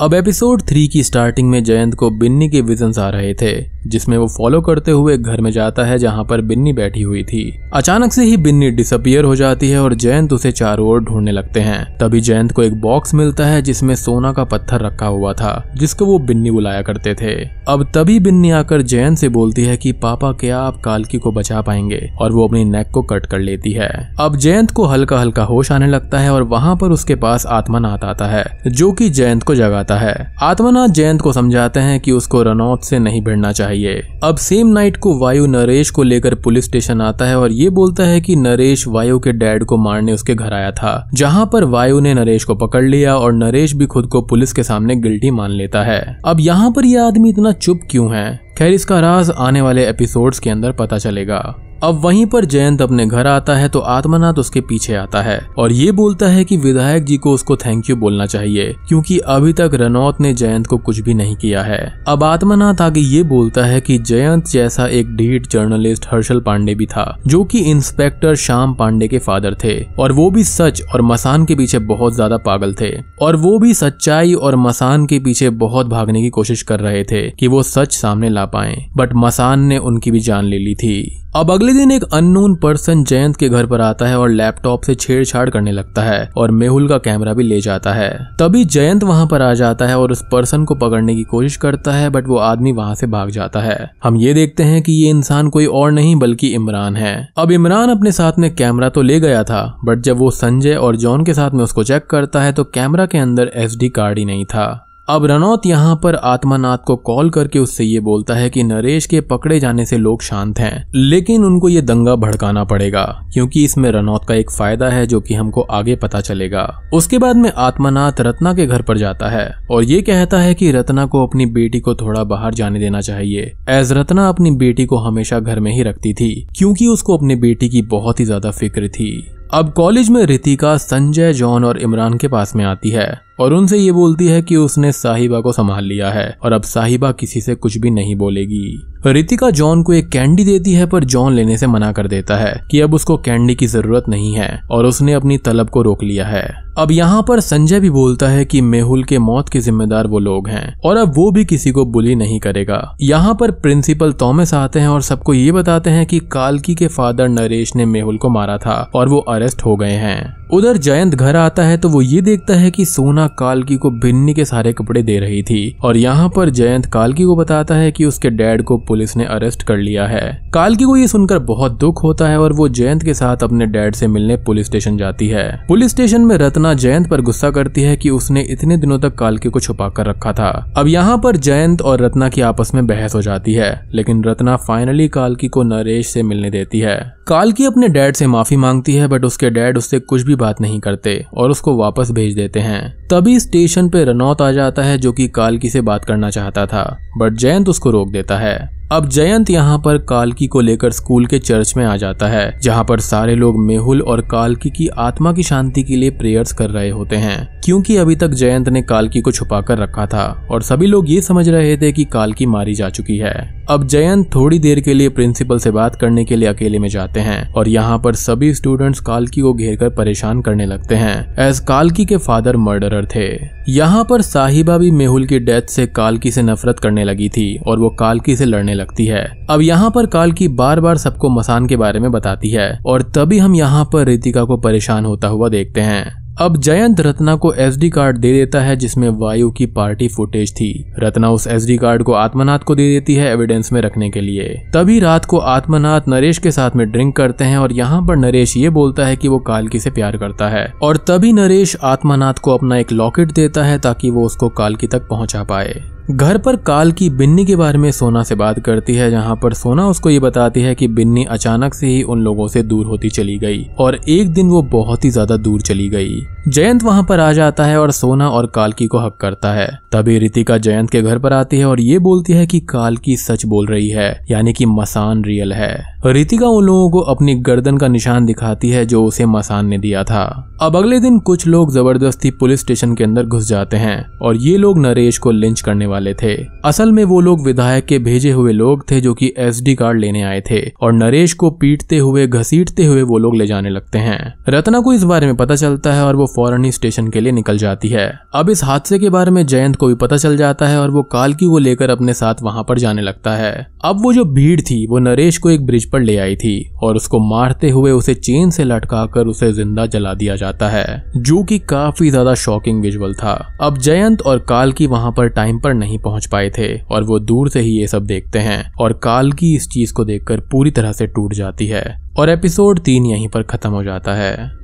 अब 0.00 0.14
एपिसोड 0.14 0.62
थ्री 0.62 0.88
की 0.88 1.02
स्टार्टिंग 1.02 1.50
में 1.50 1.62
जयंत 1.64 1.94
को 1.94 2.10
बिन्नी 2.10 2.48
के 2.48 2.60
विजन्स 2.60 2.98
आ 2.98 3.08
रहे 3.08 3.34
थे। 3.34 3.71
जिसमें 3.86 4.18
वो 4.18 4.26
फॉलो 4.26 4.60
करते 4.60 4.90
हुए 4.90 5.16
घर 5.16 5.40
में 5.40 5.50
जाता 5.50 5.84
है 5.84 5.98
जहाँ 5.98 6.24
पर 6.24 6.40
बिन्नी 6.40 6.72
बैठी 6.72 7.02
हुई 7.02 7.22
थी। 7.22 7.60
अचानक 7.74 8.12
से 8.12 8.24
ही 8.24 8.36
बिन्नी 8.36 8.70
डिसअपियर 8.70 9.24
हो 9.24 9.36
जाती 9.36 9.70
है 9.70 9.82
और 9.82 9.94
जयंत 9.94 10.32
उसे 10.32 10.52
चारों 10.52 10.88
ओर 10.88 11.00
ढूँढने 11.00 11.32
लगते 11.32 11.60
हैं। 11.60 11.98
तभी 11.98 12.20
जयंत 12.20 12.52
को 12.52 12.62
एक 12.62 12.80
बॉक्स 12.80 13.14
मिलता 13.14 13.46
है 13.46 13.62
जिसमें 13.62 13.94
सोना 13.94 14.32
का 14.32 14.44
पत्थर 14.44 14.80
रखा 14.80 15.06
हुआ 15.06 15.32
था, 15.32 15.72
जिसको 15.76 16.06
वो 16.06 16.18
बिन्नी 16.18 16.50
बुलाया 16.50 16.82
करते 16.82 17.14
थे। 17.14 17.48
अब 17.68 17.92
तभी 17.94 18.20
बिन्नी 18.20 18.50
आकर 18.50 18.82
जयंत 18.82 19.18
से 19.18 19.28
बोलती 19.28 19.64
है 19.64 19.76
कि, 19.76 19.92
पापा, 19.92 20.32
क्या 20.32 20.58
आप 20.58 20.80
कालकी 20.84 21.18
को 21.18 21.32
बचा 21.32 21.60
पाएँगे? 21.60 22.10
और 22.20 22.32
वो 22.32 22.48
अपनी 22.48 22.64
नेक 22.64 22.86
को 22.90 23.02
कट 23.02 23.26
कर 23.26 23.38
लेती 23.38 23.72
है। 23.72 24.14
अब 24.20 24.36
जयंत 24.36 24.70
को 24.70 24.86
हल्का 24.86 25.18
हल्का 25.18 25.44
होश 25.44 25.72
आने 25.72 25.86
लगता 25.86 26.18
है 26.18 26.30
और 26.30 26.42
वहाँ 26.42 26.76
पर 26.76 26.90
उसके 26.90 27.14
पास 27.14 27.46
आत्मानाथ 27.46 28.04
आता 28.04 28.26
है, 28.26 28.44
जो 28.66 28.92
कि 28.92 29.10
जयंत 29.10 29.42
को 29.42 29.54
जगाता 29.54 29.96
है। 29.96 30.34
आत्मानाथ 30.42 30.88
जयंत 30.88 31.20
को 31.20 31.32
समझाते 31.32 31.80
हैं 31.80 32.00
कि 32.00 32.12
उसको 32.12 32.42
रनौत 32.42 32.84
से 32.84 32.98
नहीं 32.98 33.22
भिड़ना 33.22 33.52
चाहिए। 33.52 33.71
चाहिए। 33.72 34.02
अब 34.24 34.36
सेम 34.38 34.68
नाइट 34.68 34.96
को 34.96 35.18
वायु 35.18 35.46
नरेश 35.46 35.90
को 35.90 36.02
लेकर 36.02 36.34
पुलिस 36.34 36.64
स्टेशन 36.64 37.00
आता 37.00 37.24
है 37.24 37.38
और 37.38 37.52
ये 37.52 37.68
बोलता 37.70 38.04
है 38.04 38.20
कि 38.20 38.36
नरेश 38.36 38.86
वायु 38.88 39.18
के 39.18 39.32
डैड 39.32 39.64
को 39.64 39.76
मारने 39.78 40.12
उसके 40.12 40.34
घर 40.34 40.52
आया 40.52 40.70
था, 40.72 41.10
जहाँ 41.14 41.48
पर 41.52 41.64
वायु 41.66 42.00
ने 42.00 42.14
नरेश 42.14 42.44
को 42.44 42.54
पकड़ 42.56 42.84
लिया 42.84 43.16
और 43.16 43.32
नरेश 43.34 43.74
भी 43.74 43.86
खुद 43.86 44.06
को 44.06 44.22
पुलिस 44.22 44.52
के 44.52 44.62
सामने 44.62 44.96
गिल्टी 44.96 45.30
मान 45.30 45.50
लेता 45.50 45.82
है। 45.82 46.00
अब 46.24 46.40
यहाँ 46.40 46.70
पर 46.70 46.84
यह 46.84 47.04
आदमी 47.04 47.30
इतना 47.30 47.52
चुप 47.52 47.80
क्यों 47.90 48.14
है? 48.14 48.40
खैर, 48.58 48.72
इसका 48.72 49.00
राज 49.00 49.30
आने 49.30 49.60
वाले 49.60 49.88
एपिसोड्स 49.88 50.38
के 50.38 50.50
अंदर 50.50 50.72
पता 50.72 50.98
चलेगा। 50.98 51.42
अब 51.82 52.00
वहीं 52.00 52.24
पर 52.26 52.44
जयंत 52.44 52.82
अपने 52.82 53.06
घर 53.06 53.26
आता 53.26 53.54
है 53.54 53.68
तो 53.68 53.78
आत्मनाथ 53.92 54.34
उसके 54.34 54.60
पीछे 54.62 54.94
आता 54.94 55.22
है 55.22 55.38
और 55.58 55.72
ये 55.72 55.92
बोलता 55.92 56.26
है 56.26 56.44
कि 56.44 56.56
विधायक 56.56 57.04
जी 57.04 57.16
को 57.16 57.32
उसको 57.32 57.56
थैंक 57.56 57.88
यू 57.90 57.96
बोलना 57.96 58.26
चाहिए, 58.26 58.72
क्योंकि 58.88 59.18
अभी 59.18 59.52
तक 59.52 59.70
रनौत 59.74 60.20
ने 60.20 60.32
जयंत 60.34 60.66
को 60.66 60.78
कुछ 60.78 61.00
भी 61.00 61.14
नहीं 61.14 61.34
किया 61.36 61.62
है। 61.62 61.80
अब 62.08 62.24
आत्मनाथ 62.24 62.80
आगे 62.80 63.00
ये 63.00 63.22
बोलता 63.24 63.64
है 63.64 63.80
कि 63.80 63.96
जयंत 64.00 64.48
जैसा 64.48 64.86
एक 64.88 65.14
डीट 65.16 65.46
जर्नलिस्ट 65.46 66.06
हर्षल 66.10 66.40
पांडे 66.40 66.74
भी 66.74 66.86
था, 66.86 67.18
जो 67.26 67.42
कि 67.44 67.58
इंस्पेक्टर 67.60 68.34
श्याम 68.36 68.74
पांडे 68.74 69.08
के 69.08 69.18
फादर 69.18 69.54
थे, 69.54 69.74
और 69.98 70.12
वो 70.12 70.30
भी 70.30 70.44
सच 70.44 70.82
और 70.84 71.02
मसान 71.02 71.44
के 71.44 71.54
पीछे 71.54 71.78
बहुत 71.78 72.14
ज़्यादा 72.14 72.36
पागल 72.36 72.74
थे, 72.80 72.92
और 73.22 73.36
वो 73.36 73.58
भी 73.58 73.74
सच्चाई 73.74 74.34
और 74.34 74.56
मसान 74.58 75.06
के 75.06 75.18
पीछे 75.18 75.50
बहुत 75.58 75.86
भागने 75.86 76.22
की 76.22 76.30
कोशिश 76.30 76.62
कर 76.62 76.80
रहे 76.80 77.02
थे 77.04 77.28
कि 77.30 77.48
वो 77.48 77.62
सच 77.64 77.92
सामने 77.92 78.28
ला 78.28 78.46
पाए 78.46 78.76
बट 78.96 79.14
मसान 79.16 79.60
ने 79.62 79.78
उनकी 79.80 80.10
भी 80.10 80.20
जान 80.20 80.44
ले 80.44 80.58
ली 80.58 80.74
थी। 80.74 81.21
अब 81.34 81.50
अगले 81.50 81.72
दिन 81.72 81.90
एक 81.90 82.02
अननोन 82.12 82.54
पर्सन 82.54 83.02
जयंत 83.04 83.36
के 83.36 83.48
घर 83.48 83.66
पर 83.66 83.80
आता 83.80 84.06
है 84.06 84.18
और 84.18 84.30
लैपटॉप 84.30 84.82
से 84.82 84.94
छेड़छाड़ 84.94 85.48
करने 85.50 85.72
लगता 85.72 86.02
है 86.02 86.28
और 86.36 86.50
मेहुल 86.50 86.88
का 86.88 86.98
कैमरा 86.98 87.32
भी 87.34 87.42
ले 87.42 87.60
जाता 87.60 87.92
है। 87.92 88.10
तभी 88.40 88.64
जयंत 88.66 89.04
वहाँ 89.04 89.26
पर 89.26 89.42
आ 89.42 89.52
जाता 89.54 89.86
है 89.86 89.98
और 89.98 90.12
उस 90.12 90.22
पर्सन 90.32 90.64
को 90.64 90.74
पकड़ने 90.74 91.14
की 91.16 91.22
कोशिश 91.22 91.56
करता 91.56 91.92
है 91.92 92.10
बट 92.10 92.28
वो 92.28 92.36
आदमी 92.40 92.72
वहाँ 92.72 92.94
से 92.94 93.06
भाग 93.06 93.30
जाता 93.30 93.60
है। 93.60 93.90
हम 94.04 94.16
ये 94.16 94.34
देखते 94.34 94.62
हैं 94.62 94.82
कि 94.82 94.92
ये 94.94 95.10
इंसान 95.10 95.48
कोई 95.48 95.66
और 95.66 95.92
नहीं, 95.92 96.14
बल्कि 96.16 96.54
इमरान 96.54 96.96
है। 96.96 97.28
अब 97.38 97.50
इमरान 97.50 97.90
अपने 97.90 98.12
साथ 98.12 98.38
में 98.38 98.54
कैमरा 98.54 98.88
तो 98.88 99.02
ले 99.02 99.20
गया 99.20 99.42
था 99.44 99.64
बट 99.84 100.00
जब 100.00 100.18
वो 100.18 100.30
संजय 100.30 100.74
और 100.74 100.96
जॉन 100.96 101.24
के 101.24 101.34
साथ 101.34 101.50
में 101.50 101.64
उसको 101.64 101.84
चेक 101.84 102.06
करता 102.06 102.42
है 102.42 102.52
तो 102.52 102.64
कैमरा 102.64 103.06
के 103.06 103.18
अंदर 103.18 103.52
एसडी 103.54 103.88
कार्ड 103.88 104.18
ही 104.18 104.24
नहीं 104.24 104.44
था। 104.44 104.88
अब 105.12 105.24
रनौत 105.26 105.66
यहाँ 105.66 105.94
पर 106.02 106.14
आत्मानाथ 106.16 106.78
को 106.86 106.94
कॉल 106.98 107.30
करके 107.30 107.58
उससे 107.58 107.84
ये 107.84 108.00
बोलता 108.00 108.34
है 108.34 108.48
कि 108.50 108.62
नरेश 108.62 109.06
के 109.06 109.20
पकड़े 109.22 109.58
जाने 109.60 109.84
से 109.86 109.96
लोग 109.98 110.22
शांत 110.22 110.58
हैं, 110.58 110.90
लेकिन 110.94 111.44
उनको 111.44 111.68
ये 111.68 111.82
दंगा 111.82 112.14
भड़काना 112.16 112.62
पड़ेगा, 112.64 113.04
क्योंकि 113.32 113.64
इसमें 113.64 113.90
रनौत 113.90 114.24
का 114.28 114.34
एक 114.34 114.50
फ़ायदा 114.50 114.88
है 114.88 115.06
जो 115.06 115.20
कि 115.20 115.34
हमको 115.34 115.60
आगे 115.70 115.96
पता 115.96 116.20
चलेगा। 116.20 116.64
उसके 116.94 117.18
बाद 117.18 117.36
में 117.36 117.50
आत्मानाथ 117.50 118.20
रत्ना 118.20 118.54
के 118.54 118.66
घर 118.66 118.82
पर 118.82 118.98
जाता 118.98 119.28
है, 119.28 119.46
और 119.70 119.84
ये 119.84 120.00
कहता 120.02 120.40
है 120.40 120.54
कि 120.54 120.70
रत्ना 120.72 121.06
को 121.06 121.26
अपनी 121.26 121.46
बेटी 121.52 121.80
को 121.80 121.94
थोड़ा 121.94 122.24
बाहर 122.24 122.54
जाने 122.54 122.80
देना 122.80 123.00
चाहिए। 123.00 123.52
एज 123.70 123.92
रत्ना 123.92 124.28
अपनी 124.28 124.50
बेटी 124.56 124.86
को 124.86 124.98
हमेशा 125.00 125.40
घर 125.40 125.60
में 125.60 125.72
ही 125.72 125.82
रखती 125.82 126.14
थी, 126.14 126.34
क्योंकि 126.58 126.86
उसको 126.86 127.16
अपनी 127.16 127.36
बेटी 127.38 127.68
की 127.68 127.82
बहुत 127.90 128.20
ही 128.20 128.24
ज़्यादा 128.24 128.50
फ़िक्र 128.52 128.88
थी। 128.90 129.12
अब 129.54 129.72
कॉलेज 129.72 130.08
में 130.08 130.24
रितिका, 130.24 130.76
संजय, 130.76 131.32
जॉन 131.32 131.64
और 131.64 131.78
इमरान 131.78 132.14
के 132.18 132.28
पास 132.28 132.56
में 132.56 132.64
आती 132.64 132.90
है 132.90 133.20
और 133.40 133.52
उनसे 133.52 133.78
ये 133.78 133.92
बोलती 133.92 134.26
है 134.26 134.42
कि 134.42 134.56
उसने 134.56 134.92
साहिबा 134.92 135.40
को 135.40 135.52
संभाल 135.52 135.84
लिया 135.84 136.10
है 136.10 136.38
और 136.42 136.52
अब 136.52 136.62
साहिबा 136.62 137.12
किसी 137.12 137.40
से 137.40 137.54
कुछ 137.54 137.78
भी 137.78 137.90
नहीं 137.90 138.16
बोलेगी। 138.16 138.91
रितिका 139.06 139.50
जॉन 139.50 139.82
को 139.82 139.92
एक 139.92 140.08
कैंडी 140.08 140.44
देती 140.44 140.72
है, 140.72 140.86
पर 140.86 141.04
जॉन 141.04 141.32
लेने 141.32 141.56
से 141.58 141.66
मना 141.66 141.90
कर 141.92 142.06
देता 142.06 142.36
है 142.36 142.54
कि 142.70 142.80
अब 142.80 142.94
उसको 142.94 143.16
कैंडी 143.16 143.54
की 143.54 143.66
ज़रूरत 143.66 144.08
नहीं 144.08 144.32
है, 144.34 144.60
और 144.70 144.86
उसने 144.86 145.12
अपनी 145.12 145.38
तलब 145.38 145.70
को 145.70 145.82
रोक 145.82 146.02
लिया 146.02 146.26
है। 146.26 146.50
अब 146.78 146.90
यहाँ 146.90 147.22
पर 147.22 147.40
संजय 147.40 147.80
भी 147.80 147.88
बोलता 147.90 148.28
है 148.28 148.44
कि 148.44 148.60
मेहुल 148.60 149.02
के 149.04 149.18
मौत 149.18 149.48
के 149.48 149.60
जिम्मेदार 149.60 150.06
वो 150.06 150.18
लोग 150.18 150.48
हैं, 150.48 150.74
और 150.80 150.96
अब 150.96 151.12
वो 151.16 151.30
भी 151.30 151.44
किसी 151.44 151.70
को 151.70 151.84
बुली 151.86 152.14
नहीं 152.14 152.38
करेगा। 152.40 152.96
यहाँ 153.02 153.34
पर 153.34 153.50
प्रिंसिपल 153.50 154.12
तोमस 154.12 154.54
आते 154.54 154.80
हैं 154.80 154.88
और 154.88 155.02
सबको 155.02 155.34
ये 155.34 155.50
बताते 155.52 155.90
हैं 155.90 156.06
कि 156.06 156.18
कालकी 156.32 156.74
के 156.74 156.86
फादर 156.88 157.28
नरेश 157.28 157.74
ने 157.76 157.86
मेहुल 157.86 158.16
को 158.16 158.28
मारा 158.28 158.56
था, 158.58 158.76
और 158.94 159.08
वो 159.08 159.18
अरेस्ट 159.18 159.64
हो 159.64 159.76
गए 159.76 159.92
हैं। 159.92 160.34
उधर 160.52 160.76
जयंत 160.76 161.14
घर 161.14 161.36
आता 161.36 161.62
है 161.62 161.76
तो 161.76 161.88
वो 161.88 162.00
ये 162.02 162.20
देखता 162.20 162.54
है 162.54 162.70
कि 162.70 162.84
सोना 162.84 163.26
कालकी 163.38 163.76
को 163.76 163.90
भिन्नी 163.90 164.34
के 164.34 164.44
सारे 164.44 164.72
कपड़े 164.72 165.02
दे 165.02 165.18
रही 165.18 165.42
थी, 165.42 165.76
और 165.82 165.96
यहाँ 165.96 166.28
पर 166.28 166.50
जयंत 166.50 166.86
कालकी 166.86 167.24
को 167.24 167.36
बताता 167.36 167.74
है 167.74 167.92
कि 167.92 168.04
उसके 168.04 168.30
डैड 168.30 168.62
को 168.62 168.78
पुलिस 168.92 169.16
ने 169.16 169.24
अरेस्ट 169.24 169.62
कर 169.62 169.76
लिया 169.76 170.06
है। 170.06 170.50
कालकी 170.54 170.84
को 170.84 170.96
ये 170.96 171.06
सुनकर 171.08 171.38
बहुत 171.38 171.78
दुख 171.78 172.02
होता 172.02 172.28
है 172.28 172.38
और 172.40 172.52
वो 172.52 172.68
जयंत 172.68 173.02
के 173.02 173.14
साथ 173.14 173.42
अपने 173.42 173.66
डैड 173.66 173.94
से 173.94 174.06
मिलने 174.06 174.36
पुलिस 174.36 174.66
स्टेशन 174.66 174.96
जाती 174.96 175.28
है। 175.28 175.44
पुलिस 175.68 175.90
स्टेशन 175.90 176.20
में 176.20 176.36
रत्ना 176.36 176.74
जयंत 176.74 177.08
पर 177.10 177.20
गुस्सा 177.20 177.50
करती 177.50 177.82
है 177.82 177.96
कि 177.96 178.10
उसने 178.10 178.40
इतने 178.42 178.76
दिनों 178.76 178.98
तक 178.98 179.14
कालकी 179.14 179.48
को 179.48 179.60
छुपा 179.60 179.88
कर 179.88 180.06
रखा 180.06 180.32
था। 180.32 180.50
अब 180.76 180.88
यहाँ 180.88 181.16
पर 181.18 181.36
जयंत 181.36 181.82
और 181.82 182.02
रत्ना 182.02 182.28
की 182.28 182.40
आपस 182.40 182.74
में 182.74 182.86
बहस 182.86 183.14
हो 183.14 183.22
जाती 183.22 183.54
है, 183.54 183.70
लेकिन 183.94 184.22
रत्ना 184.24 184.56
फाइनली 184.56 185.08
कालकी 185.08 185.48
को 185.48 185.62
नरेश 185.62 186.06
से 186.06 186.22
मिलने 186.22 186.50
देती 186.50 186.80
है। 186.80 186.98
कालकी 187.28 187.64
अपने 187.64 187.88
डैड 187.88 188.14
से 188.14 188.26
माफ़ी 188.26 188.56
मांगती 188.56 188.94
है 188.94 189.06
बट 189.08 189.24
उसके 189.24 189.50
डैड 189.50 189.78
उससे 189.78 189.98
कुछ 189.98 190.22
भी 190.22 190.34
बात 190.34 190.60
नहीं 190.60 190.80
करते 190.80 191.24
और 191.34 191.50
उसको 191.50 191.76
वापस 191.76 192.10
भेज 192.10 192.34
देते 192.34 192.60
हैं। 192.60 193.08
तभी 193.10 193.38
स्टेशन 193.40 193.88
पे 193.88 194.04
रनौत 194.04 194.42
आ 194.42 194.50
जाता 194.52 194.82
है 194.82 194.98
जो 194.98 195.12
कि 195.12 195.28
कालकी 195.28 195.70
से 195.70 195.80
बात 195.80 196.04
करना 196.04 196.30
चाहता 196.30 196.66
था 196.66 196.84
बट 197.18 197.32
जयंत 197.34 197.68
उसको 197.68 197.90
रोक 197.90 198.10
देता 198.10 198.38
है। 198.38 198.81
अब 198.92 199.08
जयंत 199.08 199.50
यहाँ 199.50 199.78
पर 199.78 199.98
कालकी 199.98 200.46
को 200.46 200.60
लेकर 200.60 200.90
स्कूल 200.90 201.26
के 201.26 201.38
चर्च 201.38 201.72
में 201.76 201.84
आ 201.84 201.96
जाता 201.96 202.26
है, 202.26 202.60
जहाँ 202.60 202.84
पर 202.84 203.00
सारे 203.00 203.34
लोग 203.34 203.58
मेहुल 203.58 204.02
और 204.02 204.20
कालकी 204.20 204.70
की 204.70 204.88
आत्मा 204.88 205.32
की 205.32 205.42
शांति 205.42 205.82
के 205.82 205.96
लिए 205.96 206.10
प्रेयर्स 206.10 206.52
कर 206.52 206.70
रहे 206.70 206.90
होते 206.90 207.16
हैं। 207.16 207.60
क्योंकि 207.64 207.96
अभी 207.96 208.16
तक 208.16 208.28
जयंत 208.28 208.68
ने 208.68 208.82
कालकी 208.82 209.20
को 209.20 209.32
छुपा 209.32 209.60
कर 209.60 209.78
रखा 209.78 210.06
था, 210.06 210.26
और 210.50 210.62
सभी 210.62 210.86
लोग 210.86 211.10
ये 211.10 211.20
समझ 211.20 211.48
रहे 211.48 211.76
थे 211.76 211.92
कि 211.92 212.04
कालकी 212.04 212.46
मारी 212.46 212.74
जा 212.74 212.88
चुकी 212.90 213.16
है। 213.16 213.62
अब 213.70 213.86
जयंत 213.86 214.34
थोड़ी 214.34 214.58
देर 214.58 214.80
के 214.80 214.94
लिए 214.94 215.08
प्रिंसिपल 215.08 215.58
से 215.58 215.70
बात 215.70 215.94
करने 215.94 216.24
के 216.24 216.36
लिए 216.36 216.48
अकेले 216.48 216.78
में 216.78 216.88
जाते 216.88 217.20
हैं, 217.20 217.52
और 217.52 217.68
यहाँ 217.68 217.98
पर 217.98 218.14
सभी 218.14 218.52
स्टूडेंट्स 218.54 219.00
कालकी 219.00 219.40
को 219.40 219.52
घेर 219.54 219.76
कर 219.76 219.88
परेशान 219.88 220.42
करने 220.42 220.66
लगते 220.66 220.94
हैं 220.94 221.34
एज 221.38 221.60
कालकी 221.60 222.04
के 222.04 222.16
फादर 222.16 222.56
मर्डरर 222.56 223.06
थे। 223.14 223.28
यहाँ 223.68 224.04
पर 224.04 224.22
साहिबा 224.22 224.78
भी 224.78 224.90
मेहुल 224.90 225.26
की 225.26 225.38
डेथ 225.38 225.62
से 225.62 225.86
कालकी 225.86 226.30
से 226.30 226.42
नफरत 226.42 226.78
करने 226.78 227.04
लगी 227.04 227.28
थी, 227.28 227.56
और 227.66 227.78
वो 227.78 227.90
कालकी 227.90 228.36
से 228.36 228.44
लड़ने 228.44 228.74
लगती 228.82 229.06
है। 229.06 229.24
अब 229.50 229.60
यहाँ 229.60 229.90
पर 229.90 230.06
काल 230.06 230.32
की 230.32 230.48
बार 230.54 230.80
बार 230.80 230.96
सबको 230.98 231.30
मसान 231.30 231.66
के 231.66 231.76
बारे 231.76 232.00
में 232.00 232.10
बताती 232.12 232.50
है, 232.50 232.72
और 232.86 233.02
तभी 233.14 233.38
हम 233.38 233.54
यहाँ 233.54 233.84
पर 233.84 234.06
रितिका 234.06 234.44
को 234.44 234.56
परेशान 234.56 235.04
होता 235.04 235.28
हुआ 235.28 235.48
देखते 235.48 235.80
हैं। 235.80 236.20
अब 236.40 236.56
जयंत 236.56 237.00
रत्ना 237.00 237.34
को 237.36 237.52
एसडी 237.54 237.88
कार्ड 237.90 238.18
दे 238.18 238.32
देता 238.32 238.60
है, 238.60 238.76
जिसमें 238.76 239.08
वायु 239.08 239.50
की 239.50 239.66
पार्टी 239.66 240.08
फुटेज 240.08 240.52
थी। 240.52 240.92
रत्ना 240.98 241.30
उस 241.30 241.46
एसडी 241.46 241.76
कार्ड 241.76 242.02
को 242.02 242.12
आत्मनाथ 242.12 242.58
को 242.58 242.74
दे 242.74 242.88
देती 242.90 243.14
है 243.14 243.30
एविडेंस 243.32 243.72
में 243.72 243.80
रखने 243.80 244.10
के 244.10 244.20
लिए। 244.20 244.48
तभी 244.74 244.98
रात 245.00 245.24
को 245.24 245.38
आत्मनाथ 245.38 246.08
नरेश 246.08 246.38
के 246.38 246.50
साथ 246.50 246.76
में 246.76 246.90
ड्रिंक 246.90 247.16
करते 247.16 247.44
हैं, 247.44 247.58
और 247.58 247.72
यहाँ 247.72 248.02
पर 248.06 248.16
नरेश 248.16 248.56
ये 248.56 248.70
बोलता 248.70 249.06
है 249.06 249.16
कि 249.16 249.28
वो 249.28 249.38
कालकी 249.38 249.80
से 249.80 249.90
प्यार 249.90 250.16
करता 250.16 250.48
है। 250.48 250.66
और 250.82 250.96
तभी 250.96 251.32
नरेश 251.32 251.76
आत्मनाथ 251.82 252.34
को 252.34 252.54
अपना 252.54 252.76
एक 252.76 252.92
लॉकेट 252.92 253.32
देता 253.32 253.64
है, 253.64 253.78
ताकि 253.78 254.10
वो 254.10 254.26
उसको 254.26 254.48
कालकी 254.48 254.86
तक 254.86 255.08
पहुँचा 255.08 255.42
पाए। 255.42 255.80
घर 256.10 256.38
पर 256.38 256.56
काल 256.56 256.90
की 256.92 257.08
बिन्नी 257.10 257.44
के 257.46 257.56
बारे 257.56 257.78
में 257.78 257.90
सोना 257.92 258.22
से 258.22 258.34
बात 258.34 258.58
करती 258.60 258.94
है, 258.94 259.10
जहाँ 259.10 259.36
पर 259.36 259.54
सोना 259.54 259.86
उसको 259.88 260.10
ये 260.10 260.18
बताती 260.18 260.60
है 260.60 260.74
कि 260.74 260.88
बिन्नी 260.88 261.24
अचानक 261.24 261.74
से 261.74 261.86
ही 261.86 262.02
उन 262.02 262.22
लोगों 262.22 262.48
से 262.48 262.62
दूर 262.62 262.86
होती 262.86 263.08
चली 263.10 263.36
गई, 263.38 263.62
और 263.78 263.98
एक 264.08 264.32
दिन 264.34 264.48
वो 264.48 264.62
बहुत 264.62 265.04
ही 265.04 265.10
ज़्यादा 265.10 265.36
दूर 265.36 265.60
चली 265.60 265.88
गई। 265.88 266.20
जयंत 266.48 266.82
वहाँ 266.82 267.02
पर 267.02 267.20
आ 267.20 267.32
जाता 267.32 267.64
है 267.64 267.78
और 267.80 267.90
सोना 267.90 268.28
और 268.28 268.46
कालकी 268.46 268.86
को 268.86 268.98
हक 268.98 269.16
करता 269.16 269.52
है। 269.52 269.68
तभी 269.92 270.18
रितिका 270.18 270.58
जयंत 270.58 270.90
के 270.90 271.02
घर 271.02 271.18
पर 271.18 271.32
आती 271.32 271.58
है 271.58 271.64
और 271.64 271.80
ये 271.80 271.98
बोलती 272.00 272.32
है 272.32 272.46
कि 272.46 272.60
कालकी 272.60 273.16
सच 273.16 273.46
बोल 273.46 273.66
रही 273.66 273.88
है, 273.88 274.24
यानी 274.30 274.52
कि 274.52 274.66
मसान 274.66 275.24
रियल 275.24 275.52
है। 275.52 275.91
रितिका 276.06 276.46
उन 276.46 276.64
लोगों 276.64 276.90
को 276.90 277.00
अपनी 277.00 277.34
गर्दन 277.34 277.76
का 277.78 277.88
निशान 277.88 278.24
दिखाती 278.26 278.68
है 278.68 278.84
जो 278.86 279.04
उसे 279.04 279.26
मसान 279.26 279.66
ने 279.66 279.78
दिया 279.78 280.02
था। 280.04 280.22
अब 280.62 280.76
अगले 280.76 280.98
दिन 281.00 281.18
कुछ 281.18 281.46
लोग 281.46 281.72
ज़बरदस्ती 281.72 282.30
पुलिस 282.30 282.60
स्टेशन 282.60 282.94
के 282.94 283.04
अंदर 283.04 283.26
घुस 283.26 283.46
जाते 283.48 283.76
हैं 283.76 284.18
और 284.18 284.36
ये 284.36 284.56
लोग 284.56 284.78
नरेश 284.78 285.18
को 285.18 285.30
लिंच 285.30 285.60
करने 285.60 285.86
वाले 285.86 286.14
थे। 286.14 286.34
असल 286.64 286.92
में 286.92 287.04
वो 287.04 287.20
लोग 287.20 287.44
विधायक 287.46 287.86
के 287.86 287.98
भेजे 287.98 288.30
हुए 288.30 288.52
लोग 288.52 288.84
थे 288.90 289.00
जो 289.00 289.14
कि 289.14 289.32
एसडी 289.38 289.74
कार्ड 289.74 290.00
लेने 290.00 290.22
आए 290.22 290.42
थे 290.50 290.60
और 290.80 290.92
नरेश 290.92 291.32
को 291.32 291.50
पीटते 291.50 291.98
हुए, 291.98 292.26
घसीटते 292.26 292.86
हुए 292.86 293.02
वो 293.02 293.18
लोग 293.18 293.36
ले 293.36 293.46
जाने 293.46 293.70
लगते 293.70 293.98
हैं। 293.98 294.34
रत्ना 294.48 294.80
को 294.80 294.92
इस 294.92 295.04
बारे 295.04 295.26
में 295.26 295.36
पता 295.36 295.54
चलता 295.54 295.92
है 295.92 296.04
और 296.04 296.16
वो 296.16 296.26
फ़ौरन 296.26 296.64
ही 296.64 296.72
स्टेशन 296.72 297.08
के 297.08 297.20
लिए 297.20 297.32
निकल 297.32 297.58
जाती 297.58 297.88
है। 297.88 298.10
अब 298.34 298.50
इस 298.50 298.64
हादसे 298.64 298.98
के 298.98 299.10
बारे 299.10 299.30
में 299.30 299.44
जयंत 299.46 299.76
को 299.76 299.86
भी 299.86 299.94
पता 299.94 300.16
चल 300.16 300.36
जाता 300.36 300.68
है 300.68 300.80
और 300.80 300.90
वो 300.90 301.02
कालकी 301.02 301.46
को 301.46 301.58
लेकर 301.58 301.90
अपने 301.90 302.14
साथ 302.14 302.42
वहाँ 302.42 302.64
पर 302.68 302.78
जाने 302.78 303.02
लगता 303.02 303.36
है। 303.36 303.54
अब 303.84 304.02
वो 304.02 304.12
जो 304.12 304.24
भीड़ 304.24 304.60
थी, 304.60 304.86
वो 304.86 304.98
नरेश 304.98 305.38
को 305.38 305.50
एक 305.50 305.66
ब्रिज 305.66 305.90
पर 305.92 306.00
ले 306.00 306.16
आई 306.16 306.36
थी 306.36 306.54
और 306.82 306.96
उसको 306.96 307.18
मारते 307.20 307.70
हुए 307.70 307.90
उसे 307.90 308.14
चेन 308.14 308.50
से 308.50 308.64
लटकाकर 308.64 309.26
उसे 309.26 309.52
ज़िंदा 309.52 309.86
जला 309.86 310.14
दिया 310.14 310.36
जाता 310.36 310.68
है, 310.68 311.02
जो 311.16 311.42
कि 311.42 311.58
काफ़ी 311.58 312.10
ज़्यादा 312.10 312.34
शॉकिंग 312.36 312.80
विजुअल 312.82 313.14
था। 313.14 313.32
अब 313.60 313.78
जयंत 313.78 314.22
और 314.22 314.38
काल 314.38 314.72
की 314.72 314.86
वहाँ 314.86 315.12
पर 315.12 315.28
टाइम 315.30 315.58
पर 315.58 315.74
नहीं 315.74 315.98
पहुँच 315.98 316.26
पाए 316.26 316.50
थे 316.50 316.72
और 316.80 317.02
वो 317.02 317.18
दूर 317.20 317.48
से 317.48 317.60
ही 317.60 317.70
ये 317.70 317.86
सब 317.86 318.06
देखते 318.06 318.38
हैं 318.38 318.62
और 318.74 318.92
काल 318.92 319.32
की 319.32 319.54
इस 319.56 319.68
चीज़ 319.68 319.92
को 319.92 320.04
देखकर 320.04 320.40
पूरी 320.52 320.70
तरह 320.70 320.92
से 320.92 321.06
टूट 321.06 321.34
जाती 321.34 321.66
है 321.66 321.84
और 322.18 322.30
एपिसोड 322.30 322.80
तीन 322.80 323.06
यहीं 323.06 323.28
पर 323.28 323.42
खत्म 323.42 323.70
हो 323.70 323.82
जाता 323.84 324.14
है। 324.14 324.61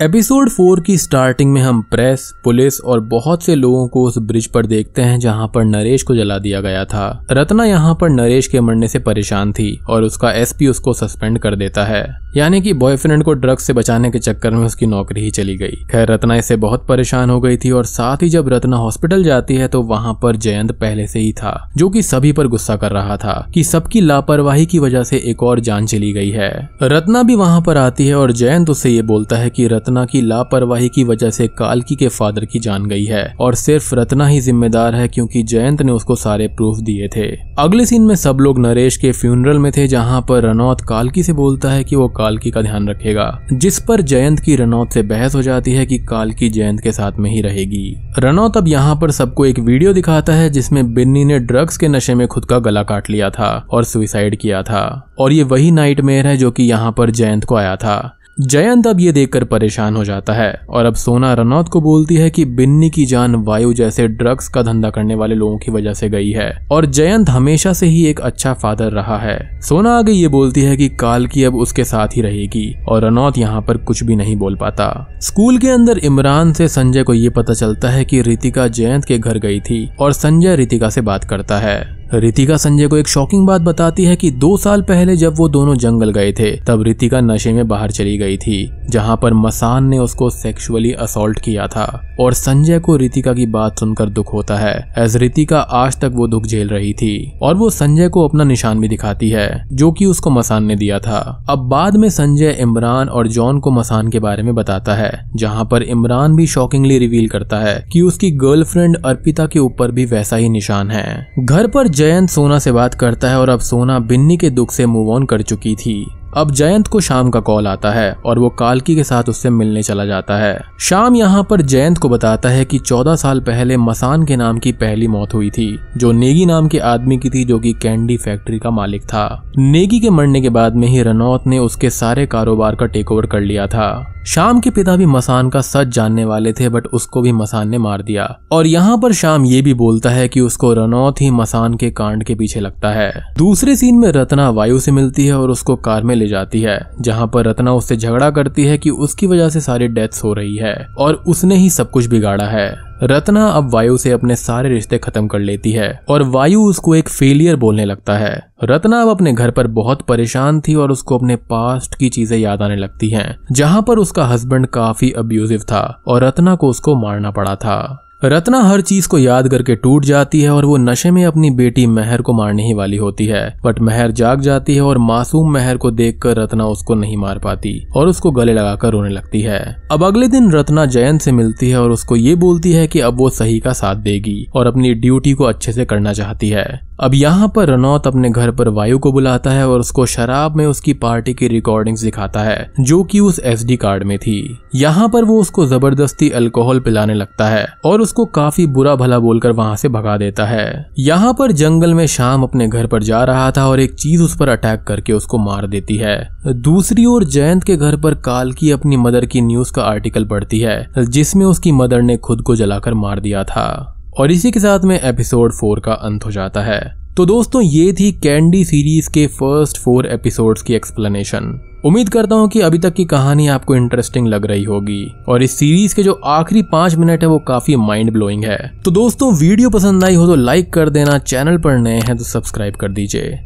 एपिसोड 0.00 0.48
फोर 0.50 0.80
की 0.80 0.96
स्टार्टिंग 0.98 1.52
में 1.52 1.60
हम 1.60 1.80
प्रेस 1.82 2.32
पुलिस 2.44 2.80
और 2.80 3.00
बहुत 3.00 3.42
से 3.42 3.54
लोगों 3.54 3.86
को 3.88 4.02
उस 4.02 4.18
ब्रिज 4.18 4.46
पर 4.46 4.66
देखते 4.66 5.02
हैं 5.02 5.18
जहाँ 5.18 5.46
पर 5.54 5.64
नरेश 5.64 6.02
को 6.02 6.16
जला 6.16 6.38
दिया 6.38 6.60
गया 6.60 6.84
था। 6.84 7.26
रत्ना 7.30 7.64
यहाँ 7.64 7.96
पर 8.00 8.10
नरेश 8.10 8.46
के 8.46 8.60
मरने 8.60 8.88
से 8.88 8.98
परेशान 8.98 9.52
थी 9.52 9.78
और 9.88 10.02
उसका 10.02 10.32
एसपी 10.32 10.66
उसको 10.66 10.92
सस्पेंड 10.92 11.38
कर 11.38 11.56
देता 11.56 11.84
है। 11.84 12.04
यानी 12.36 12.60
कि 12.60 12.72
बॉयफ्रेंड 12.72 13.24
को 13.24 13.32
ड्रग्स 13.32 13.66
से 13.66 13.72
बचाने 13.72 14.10
के 14.10 14.18
चक्कर 14.18 14.50
में 14.50 14.66
उसकी 14.66 14.86
नौकरी 14.86 15.20
ही 15.20 15.30
चली 15.30 15.56
गई। 15.56 15.76
खैर, 15.90 16.12
रत्ना 16.12 16.36
इससे 16.36 16.56
बहुत 16.56 16.86
परेशान 16.86 17.30
हो 17.30 17.40
गई 17.40 17.56
थी 17.56 17.70
और 17.70 17.84
साथ 17.84 18.22
ही 18.22 18.28
जब 18.28 18.48
रत्ना 18.48 18.76
हॉस्पिटल 18.76 19.24
जाती 19.24 19.54
है 19.54 19.68
तो 19.68 19.82
वहाँ 19.82 20.14
पर 20.22 20.36
जयंत 20.36 20.72
पहले 20.72 21.06
से 21.06 21.18
ही 21.18 21.32
था, 21.32 21.70
जो 21.76 21.88
कि 21.88 22.02
सभी 22.02 22.32
पर 22.32 22.46
गुस्सा 22.46 22.76
कर 22.76 22.92
रहा 22.92 23.16
था 23.16 23.50
कि 23.54 23.64
सबकी 23.64 24.00
लापरवाही 24.00 24.66
की 24.66 24.78
वजह 24.78 25.04
से 25.04 25.22
एक 25.24 25.42
और 25.42 25.60
जान 25.60 25.86
चली 25.86 26.12
गई 26.12 26.30
है। 26.30 26.68
रत्ना 26.82 27.22
भी 27.22 27.34
वहाँ 27.34 27.62
पर 27.62 27.76
आती 27.76 28.06
है 28.06 28.14
और 28.14 28.32
जयंत 28.32 28.70
उससे 28.70 28.90
ये 28.90 29.02
बोलता 29.04 29.36
है 29.36 29.50
कि 29.50 29.66
रत्ना 29.66 29.84
की 29.90 30.20
लापरवाही 30.20 30.88
की 30.88 31.04
वजह 31.04 31.30
से 31.30 31.46
कालकी 31.48 31.94
के 31.94 32.08
फादर 32.08 32.44
की 32.44 32.58
जान 32.58 32.86
गई 32.86 33.04
है 33.04 33.34
और 33.40 33.54
सिर्फ़ 33.54 33.94
रत्ना 33.94 34.26
ही 34.26 34.40
जिम्मेदार 34.40 34.94
है 34.94 35.08
क्योंकि 35.08 35.42
जयंत 35.42 35.82
ने 35.82 35.92
उसको 35.92 36.14
सारे 36.16 36.48
प्रूफ 36.48 36.78
दिए 36.78 37.08
थे। 37.16 37.26
अगले 37.58 37.86
सीन 37.86 38.02
में 38.02 38.14
सब 38.14 38.38
लोग 38.40 38.58
नरेश 38.58 38.96
के 38.96 39.12
फ्यूनरल 39.12 39.58
में 39.58 39.72
थे, 39.76 39.86
जहाँ 39.86 40.20
पर 40.28 40.42
रनौत 40.42 40.80
कालकी 40.80 41.22
से 41.22 41.32
बोलता 41.32 41.70
है 41.70 41.84
की 41.84 41.96
वो 41.96 42.08
कालकी 42.08 42.50
का 42.50 42.62
ध्यान 42.62 42.88
रखेगा, 42.88 43.40
जिस 43.52 43.78
पर 43.78 44.00
जयंत 44.00 44.40
की 44.40 44.56
रनौत 44.56 44.92
से 44.92 45.02
बहस 45.02 45.34
हो 45.34 45.42
जाती 45.42 45.72
है 45.72 45.86
कि 45.86 45.98
कालकी 45.98 46.48
जयंत 46.48 46.80
के 46.80 46.92
साथ 46.92 47.12
में 47.18 47.30
ही 47.30 47.40
रहेगी। 47.40 47.96
रनौत 48.18 48.56
अब 48.56 48.68
यहाँ 48.68 48.96
पर 48.96 49.10
सबको 49.10 49.46
एक 49.46 49.58
वीडियो 49.58 49.92
दिखाता 49.92 50.32
है, 50.32 50.50
जिसमें 50.50 50.94
बिन्नी 50.94 51.24
ने 51.24 51.38
ड्रग्स 51.38 51.76
के 51.76 51.88
नशे 51.88 52.14
में 52.14 52.28
खुद 52.28 52.44
का 52.44 52.58
गला 52.58 52.82
काट 52.82 53.10
लिया 53.10 53.30
था 53.30 53.66
और 53.70 53.84
सुइसाइड 53.84 54.36
किया 54.36 54.62
था। 54.62 55.14
और 55.18 55.32
ये 55.32 55.42
वही 55.42 55.70
नाइटमेयर 55.70 56.26
है 56.26 56.36
जो 56.36 56.50
कि 56.50 56.62
यहाँ 56.62 56.92
पर 56.92 57.10
जयंत 57.10 57.44
को 57.44 57.54
आया 57.56 57.76
था। 57.76 58.15
जयंत 58.40 58.86
अब 58.86 59.00
ये 59.00 59.12
देखकर 59.12 59.44
परेशान 59.44 59.96
हो 59.96 60.04
जाता 60.04 60.32
है 60.32 60.60
और 60.68 60.84
अब 60.84 60.94
सोना 60.94 61.32
रनौत 61.34 61.68
को 61.68 61.80
बोलती 61.80 62.16
है 62.16 62.30
कि 62.30 62.44
बिन्नी 62.44 62.90
की 62.90 63.06
जान 63.06 63.34
वायु 63.34 63.72
जैसे 63.72 64.08
ड्रग्स 64.08 64.48
का 64.48 64.62
धंधा 64.62 64.90
करने 64.90 65.14
वाले 65.14 65.34
लोगों 65.34 65.58
की 65.58 65.72
वजह 65.72 65.92
से 65.92 66.08
गई 66.08 66.30
है 66.30 66.50
और 66.70 66.86
जयंत 66.86 67.30
हमेशा 67.30 67.72
से 67.72 67.86
ही 67.86 68.04
एक 68.06 68.20
अच्छा 68.20 68.52
फादर 68.54 68.92
रहा 68.92 69.18
है। 69.18 69.60
सोना 69.60 69.98
आगे 69.98 70.12
ये 70.12 70.28
बोलती 70.28 70.62
है 70.62 70.76
कि 70.76 70.88
काल 70.88 71.26
की 71.26 71.44
अब 71.44 71.56
उसके 71.56 71.84
साथ 71.84 72.08
ही 72.08 72.22
रहेगी 72.22 72.74
और 72.88 73.04
रनौत 73.04 73.38
यहाँ 73.38 73.62
पर 73.62 73.76
कुछ 73.76 74.04
भी 74.04 74.16
नहीं 74.16 74.36
बोल 74.36 74.56
पाता। 74.56 75.18
स्कूल 75.22 75.58
के 75.58 75.68
अंदर 75.68 75.98
इमरान 75.98 76.52
से 76.52 76.68
संजय 76.68 77.02
को 77.02 77.14
ये 77.14 77.30
पता 77.30 77.54
चलता 77.54 77.88
है 77.88 78.04
की 78.04 78.22
रितिका 78.22 78.68
जयंत 78.68 79.04
के 79.04 79.18
घर 79.18 79.38
गई 79.38 79.60
थी 79.60 79.88
और 80.00 80.12
संजय 80.12 80.56
रितिका 80.56 80.88
से 80.88 81.00
बात 81.00 81.24
करता 81.24 81.58
है। 81.58 81.95
रितिका 82.14 82.56
संजय 82.56 82.86
को 82.86 82.96
एक 82.96 83.08
शॉकिंग 83.08 83.46
बात 83.46 83.60
बताती 83.60 84.04
है 84.04 84.16
कि 84.16 84.30
दो 84.30 84.56
साल 84.56 84.82
पहले 84.82 85.16
जब 85.16 85.34
वो 85.36 85.48
दोनों 85.48 85.74
जंगल 85.74 86.10
गए 86.10 86.32
थे, 86.32 86.50
तब 86.56 86.82
रितिका 86.82 87.20
नशे 87.20 87.52
में 87.52 87.68
बाहर 87.68 87.90
चली 87.90 88.18
गई 88.18 88.36
थी, 88.36 88.70
जहाँ 88.90 89.16
पर 89.22 89.34
मसान 89.34 89.86
ने 89.86 89.98
उसको 89.98 90.30
सेक्सुअली 90.30 90.92
असोल्ट 90.92 91.40
किया 91.40 91.66
था। 91.66 92.16
और 92.20 92.32
संजय 92.32 92.78
को 92.78 92.96
रितिका 92.96 93.32
की 93.32 93.46
बात 93.46 93.78
सुनकर 93.78 94.08
दुख 94.08 94.32
होता 94.32 94.56
है 94.56 94.94
एज 94.98 95.16
रितिका 95.16 95.60
आज 95.60 96.00
तक 96.00 96.10
वो 96.14 96.28
दुख 96.28 96.46
झेल 96.46 96.68
रही 96.68 96.92
थी। 96.92 97.38
और 97.42 97.54
वो 97.54 97.70
संजय 97.70 98.08
को 98.08 98.28
अपना 98.28 98.44
निशान 98.44 98.80
भी 98.80 98.88
दिखाती 98.88 99.30
है, 99.30 99.68
जो 99.72 99.92
कि 99.92 100.06
उसको 100.06 100.30
मसान 100.30 100.64
ने 100.64 100.76
दिया 100.76 100.98
था। 100.98 101.44
अब 101.48 101.58
बाद 101.58 101.96
में 101.96 102.08
संजय 102.08 102.56
इमरान 102.60 103.08
और 103.08 103.28
जॉन 103.28 103.60
को 103.60 103.70
मसान 103.70 104.08
के 104.08 104.18
बारे 104.18 104.42
में 104.42 104.54
बताता 104.54 104.94
है, 104.94 105.30
जहाँ 105.36 105.64
पर 105.64 105.82
इमरान 105.82 106.36
भी 106.36 106.46
शॉकिंगली 106.46 106.98
रिवील 106.98 107.28
करता 107.28 107.56
है 107.56 107.84
कि 107.92 108.00
उसकी 108.00 108.30
गर्लफ्रेंड 108.30 108.96
अर्पिता 109.04 109.46
के 109.46 109.58
ऊपर 109.58 109.90
भी 109.90 110.04
वैसा 110.04 110.36
ही 110.36 110.48
निशान 110.48 110.90
है। 110.90 111.26
घर 111.40 111.66
पर 111.66 111.95
जयंत 111.96 112.30
सोना 112.30 112.58
से 112.58 112.72
बात 112.72 112.94
करता 112.94 113.28
है 113.28 113.38
और 113.40 113.48
अब 113.48 113.60
सोना 113.60 113.98
बिन्नी 113.98 114.36
के 114.36 114.50
दुख 114.50 114.72
से 114.72 114.86
मूव 114.86 115.10
ऑन 115.10 115.26
कर 115.26 115.42
चुकी 115.42 115.74
थी। 115.74 116.06
अब 116.36 116.50
जयंत 116.50 116.86
को 116.86 117.00
शाम 117.00 117.30
का 117.30 117.40
कॉल 117.40 117.66
आता 117.66 117.90
है 117.90 118.12
और 118.26 118.38
वो 118.38 118.48
कालकी 118.48 118.96
के 118.96 119.04
साथ 119.04 119.28
उससे 119.28 119.50
मिलने 119.50 119.82
चला 119.82 120.04
जाता 120.04 120.36
है। 120.36 120.60
शाम 120.80 121.16
यहाँ 121.16 121.46
पर 121.50 121.62
जयंत 121.62 121.98
को 121.98 122.08
बताता 122.08 122.48
है 122.48 122.64
कि 122.64 122.78
14 122.78 123.16
साल 123.16 123.40
पहले 123.40 123.76
मसान 123.76 124.26
के 124.26 124.36
नाम 124.36 124.58
की 124.58 124.72
पहली 124.72 125.06
मौत 125.06 125.34
हुई 125.34 125.50
थी, 125.50 125.78
जो 125.96 126.12
नेगी 126.12 126.46
नाम 126.46 126.68
के 126.68 126.78
आदमी 126.78 127.18
की 127.18 127.30
थी 127.30 127.44
जो 127.44 127.58
कि 127.58 127.72
कैंडी 127.72 128.16
फैक्ट्री 128.16 128.58
का 128.58 128.70
मालिक 128.70 129.02
था। 129.02 129.52
नेगी 129.58 130.00
के 130.00 130.10
मरने 130.10 130.40
के 130.40 130.48
बाद 130.48 130.76
में 130.76 130.88
ही 130.88 131.02
रनौत 131.02 131.46
ने 131.46 131.58
उसके 131.58 131.90
सारे 131.90 132.26
कारोबार 132.26 132.74
का 132.74 132.86
टेक 132.86 133.12
ओवर 133.12 133.26
कर 133.26 133.40
लिया 133.40 133.66
था। 133.66 134.15
शाम 134.26 134.60
के 134.60 134.70
पिता 134.70 134.96
भी 134.96 135.06
मसान 135.06 135.50
का 135.50 135.60
सच 135.60 135.86
जानने 135.86 136.24
वाले 136.24 136.52
थे, 136.52 136.68
बट 136.68 136.86
उसको 136.86 137.22
भी 137.22 137.32
मसान 137.32 137.68
ने 137.68 137.78
मार 137.78 138.02
दिया। 138.02 138.38
और 138.52 138.66
यहाँ 138.66 138.98
पर 138.98 139.12
शाम 139.12 139.44
ये 139.44 139.62
भी 139.62 139.74
बोलता 139.74 140.10
है 140.10 140.28
कि 140.28 140.40
उसको 140.40 140.72
रनौत 140.72 141.20
ही 141.20 141.30
मसान 141.30 141.74
के 141.74 141.90
कांड 141.90 142.24
के 142.24 142.34
पीछे 142.34 142.60
लगता 142.60 142.90
है। 142.90 143.12
दूसरे 143.38 143.76
सीन 143.76 143.98
में 143.98 144.08
रत्ना 144.08 144.50
वायु 144.50 144.78
से 144.78 144.92
मिलती 144.92 145.26
है 145.26 145.38
और 145.38 145.50
उसको 145.50 145.76
कार 145.76 146.02
में 146.02 146.14
ले 146.14 146.26
जाती 146.26 146.60
है, 146.60 146.90
जहाँ 147.00 147.26
पर 147.26 147.44
रत्ना 147.44 147.72
उससे 147.72 147.96
झगड़ा 147.96 148.30
करती 148.30 148.64
है 148.64 148.78
कि 148.78 148.90
उसकी 148.90 149.26
वजह 149.26 149.48
से 149.48 149.60
सारी 149.60 149.88
डेथ्स 149.88 150.24
हो 150.24 150.32
रही 150.32 150.56
है, 150.56 150.86
और 150.98 151.14
उसने 151.14 151.56
ही 151.56 151.70
सब 151.70 151.90
कुछ 151.90 152.06
बिगाड़ा 152.06 152.44
है। 152.44 152.85
रत्ना 153.02 153.46
अब 153.48 153.70
वायु 153.70 153.96
से 153.96 154.10
अपने 154.10 154.36
सारे 154.36 154.68
रिश्ते 154.68 154.98
खत्म 154.98 155.26
कर 155.26 155.38
लेती 155.38 155.72
है 155.72 155.88
और 156.08 156.22
वायु 156.22 156.60
उसको 156.60 156.94
एक 156.94 157.08
फेलियर 157.08 157.56
बोलने 157.56 157.84
लगता 157.84 158.16
है। 158.18 158.40
रत्ना 158.64 159.00
अब 159.02 159.08
अपने 159.08 159.32
घर 159.32 159.50
पर 159.50 159.66
बहुत 159.66 160.02
परेशान 160.02 160.60
थी 160.60 160.74
और 160.74 160.90
उसको 160.90 161.18
अपने 161.18 161.36
पास्ट 161.36 161.94
की 161.94 162.08
चीज़ें 162.08 162.38
याद 162.38 162.62
आने 162.62 162.76
लगती 162.76 163.10
हैं, 163.10 163.36
जहाँ 163.52 163.82
पर 163.82 163.98
उसका 163.98 164.26
हस्बैंड 164.26 164.66
काफ़ी 164.66 165.10
अब्यूजिव 165.10 165.60
था 165.62 166.02
और 166.06 166.24
रत्ना 166.24 166.54
को 166.54 166.68
उसको 166.68 166.94
मारना 166.96 167.30
पड़ा 167.30 167.54
था। 167.56 168.02
रत्ना 168.24 168.60
हर 168.62 168.80
चीज़ 168.80 169.08
को 169.08 169.18
याद 169.18 169.48
करके 169.48 169.74
टूट 169.76 170.04
जाती 170.04 170.40
है 170.40 170.50
और 170.50 170.64
वो 170.64 170.76
नशे 170.76 171.10
में 171.10 171.24
अपनी 171.24 171.50
बेटी 171.50 171.86
मेहर 171.86 172.22
को 172.22 172.32
मारने 172.32 172.66
ही 172.66 172.74
वाली 172.74 172.96
होती 172.96 173.26
है। 173.26 173.58
बट 173.64 173.80
मेहर 173.80 174.10
जाग 174.10 174.40
जाती 174.40 174.74
है 174.74 174.80
और 174.80 174.98
मासूम 174.98 175.52
मेहर 175.52 175.76
को 175.76 175.90
देखकर 175.90 176.36
रत्ना 176.36 176.66
उसको 176.66 176.94
नहीं 176.94 177.16
मार 177.16 177.38
पाती 177.38 177.86
और 177.96 178.08
उसको 178.08 178.30
गले 178.30 178.52
लगाकर 178.52 178.90
रोने 178.90 179.10
लगती 179.10 179.40
है। 179.40 179.76
अब 179.90 180.04
अगले 180.04 180.28
दिन 180.28 180.52
रत्ना 180.52 180.86
जयंत 180.86 181.20
से 181.20 181.32
मिलती 181.32 181.70
है 181.70 181.82
और 181.82 181.90
उसको 181.90 182.16
ये 182.16 182.34
बोलती 182.34 182.72
है 182.72 182.86
कि 182.86 183.00
अब 183.00 183.18
वो 183.18 183.30
सही 183.30 183.60
का 183.60 183.72
साथ 183.72 183.96
देगी 183.96 184.46
और 184.54 184.66
अपनी 184.66 184.94
ड्यूटी 184.94 185.32
को 185.32 185.44
अच्छे 185.44 185.72
से 185.72 185.84
करना 185.84 186.12
चाहती 186.12 186.48
है। 186.48 186.85
अब 186.98 187.14
यहाँ 187.14 187.48
पर 187.48 187.68
रनौत 187.68 188.06
अपने 188.06 188.28
घर 188.30 188.50
पर 188.50 188.68
वायु 188.68 188.98
को 188.98 189.10
बुलाता 189.12 189.50
है 189.50 189.68
और 189.68 189.80
उसको 189.80 190.04
शराब 190.06 190.56
में 190.56 190.64
उसकी 190.66 190.92
पार्टी 190.94 191.34
की 191.34 191.48
रिकॉर्डिंग्स 191.48 192.02
दिखाता 192.02 192.40
है, 192.40 192.72
जो 192.80 193.02
कि 193.04 193.20
उस 193.20 193.40
एसडी 193.40 193.76
कार्ड 193.76 194.04
में 194.04 194.16
थी। 194.18 194.58
यहाँ 194.74 195.08
पर 195.08 195.24
वो 195.24 195.38
उसको 195.40 195.66
ज़बरदस्ती 195.66 196.28
अल्कोहल 196.30 196.80
पिलाने 196.80 197.14
लगता 197.14 197.48
है 197.48 197.66
और 197.84 198.00
उसको 198.00 198.24
काफ़ी 198.24 198.66
बुरा 198.66 198.94
भला 198.96 199.18
बोलकर 199.18 199.52
वहाँ 199.52 199.76
से 199.76 199.88
भगा 199.88 200.16
देता 200.16 200.46
है। 200.46 200.86
यहाँ 200.98 201.32
पर 201.32 201.52
जंगल 201.52 201.94
में 201.94 202.06
शाम 202.06 202.42
अपने 202.42 202.68
घर 202.68 202.86
पर 202.86 203.02
जा 203.02 203.22
रहा 203.24 203.50
था 203.50 203.66
और 203.68 203.80
एक 203.80 203.94
चीज़ 203.94 204.22
उस 204.22 204.36
पर 204.36 204.48
अटैक 204.48 204.82
करके 204.82 205.12
उसको 205.12 205.38
मार 205.38 205.66
देती 205.66 205.96
है। 205.96 206.16
दूसरी 206.46 207.04
ओर 207.06 207.24
जयंत 207.24 207.64
के 207.64 207.76
घर 207.76 207.96
पर 207.96 208.14
काल 208.20 208.52
की 208.52 208.70
अपनी 208.70 208.96
मदर 208.96 209.26
की 209.26 209.40
न्यूज़ 209.40 209.72
का 209.72 209.82
आर्टिकल 209.82 210.24
पढ़ती 210.24 210.60
है, 210.60 210.86
जिसमें 210.98 211.46
उसकी 211.46 211.72
मदर 211.72 212.02
ने 212.02 212.16
खुद 212.16 212.42
को 212.42 212.56
जलाकर 212.56 212.94
मार 212.94 213.20
दिया 213.20 213.44
था। 213.44 213.92
और 214.18 214.32
इसी 214.32 214.50
के 214.50 214.60
साथ 214.60 214.80
में 214.80 215.00
एपिसोड 215.00 215.52
फोर 215.52 215.80
का 215.80 215.92
अंत 215.92 216.24
हो 216.24 216.30
जाता 216.30 216.60
है। 216.60 216.80
तो 217.16 217.26
दोस्तों, 217.26 217.62
ये 217.62 217.92
थी 217.92 218.12
कैंडी 218.12 218.64
सीरीज़ 218.64 219.10
के 219.10 219.26
फ़र्स्ट 219.26 219.78
फोर 219.78 220.06
एपिसोड्स 220.06 220.62
की 220.62 220.74
एक्सप्लेनेशन 220.74 221.60
उम्मीद 221.86 222.08
करता 222.08 222.36
हूँ 222.36 222.48
कि 222.48 222.60
अभी 222.60 222.78
तक 222.78 222.94
की 222.94 223.04
कहानी 223.04 223.48
आपको 223.48 223.76
इंटरेस्टिंग 223.76 224.26
लग 224.26 224.46
रही 224.46 224.64
होगी। 224.64 225.12
और 225.28 225.42
इस 225.42 225.58
सीरीज़ 225.58 225.94
के 225.94 226.02
जो 226.02 226.12
आखिरी 226.12 226.62
पाँच 226.62 226.94
मिनट 226.94 227.22
है, 227.22 227.28
वो 227.28 227.38
काफ़ी 227.38 227.76
माइंड 227.76 228.12
ब्लोइंग 228.12 228.44
है। 228.44 228.72
तो 228.84 228.90
दोस्तों, 228.90 229.34
वीडियो 229.34 229.70
पसंद 229.70 230.04
आई 230.04 230.14
हो 230.14 230.26
तो 230.26 230.34
लाइक 230.34 230.72
कर 230.72 230.90
देना 230.90 231.18
चैनल 231.18 231.58
पर 231.58 231.78
नए 231.78 232.00
हैं 232.00 232.16
तो 232.16 232.24
सब्सक्राइब 232.24 232.74
कर 232.74 232.88
दीजिए। 232.88 233.38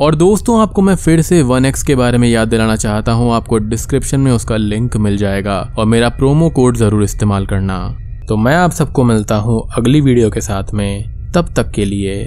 और 0.00 0.14
दोस्तों, 0.14 0.60
आपको 0.60 0.82
मैं 0.82 0.94
फिर 0.94 1.22
से 1.22 1.42
वन 1.42 1.64
एक्स 1.64 1.82
के 1.82 1.94
बारे 1.94 2.18
में 2.18 2.28
याद 2.28 2.48
दिलाना 2.48 2.76
चाहता 2.76 3.12
हूँ। 3.12 3.32
आपको 3.32 3.58
डिस्क्रिप्शन 3.58 4.20
में 4.20 4.32
उसका 4.32 4.56
लिंक 4.56 4.96
मिल 4.96 5.16
जाएगा। 5.16 5.74
और 5.78 5.86
मेरा 5.86 6.08
प्रोमो 6.08 6.50
कोड 6.50 6.76
ज़रूर 6.76 7.02
इस्तेमाल 7.02 7.46
करना। 7.46 7.96
तो 8.28 8.36
मैं 8.36 8.56
आप 8.56 8.70
सबको 8.70 9.04
मिलता 9.04 9.36
हूँ 9.36 9.68
अगली 9.76 10.00
वीडियो 10.00 10.30
के 10.30 10.40
साथ 10.40 10.64
में। 10.74 11.10
तब 11.32 11.54
तक 11.54 11.70
के 11.70 11.84
लिए 11.84 12.24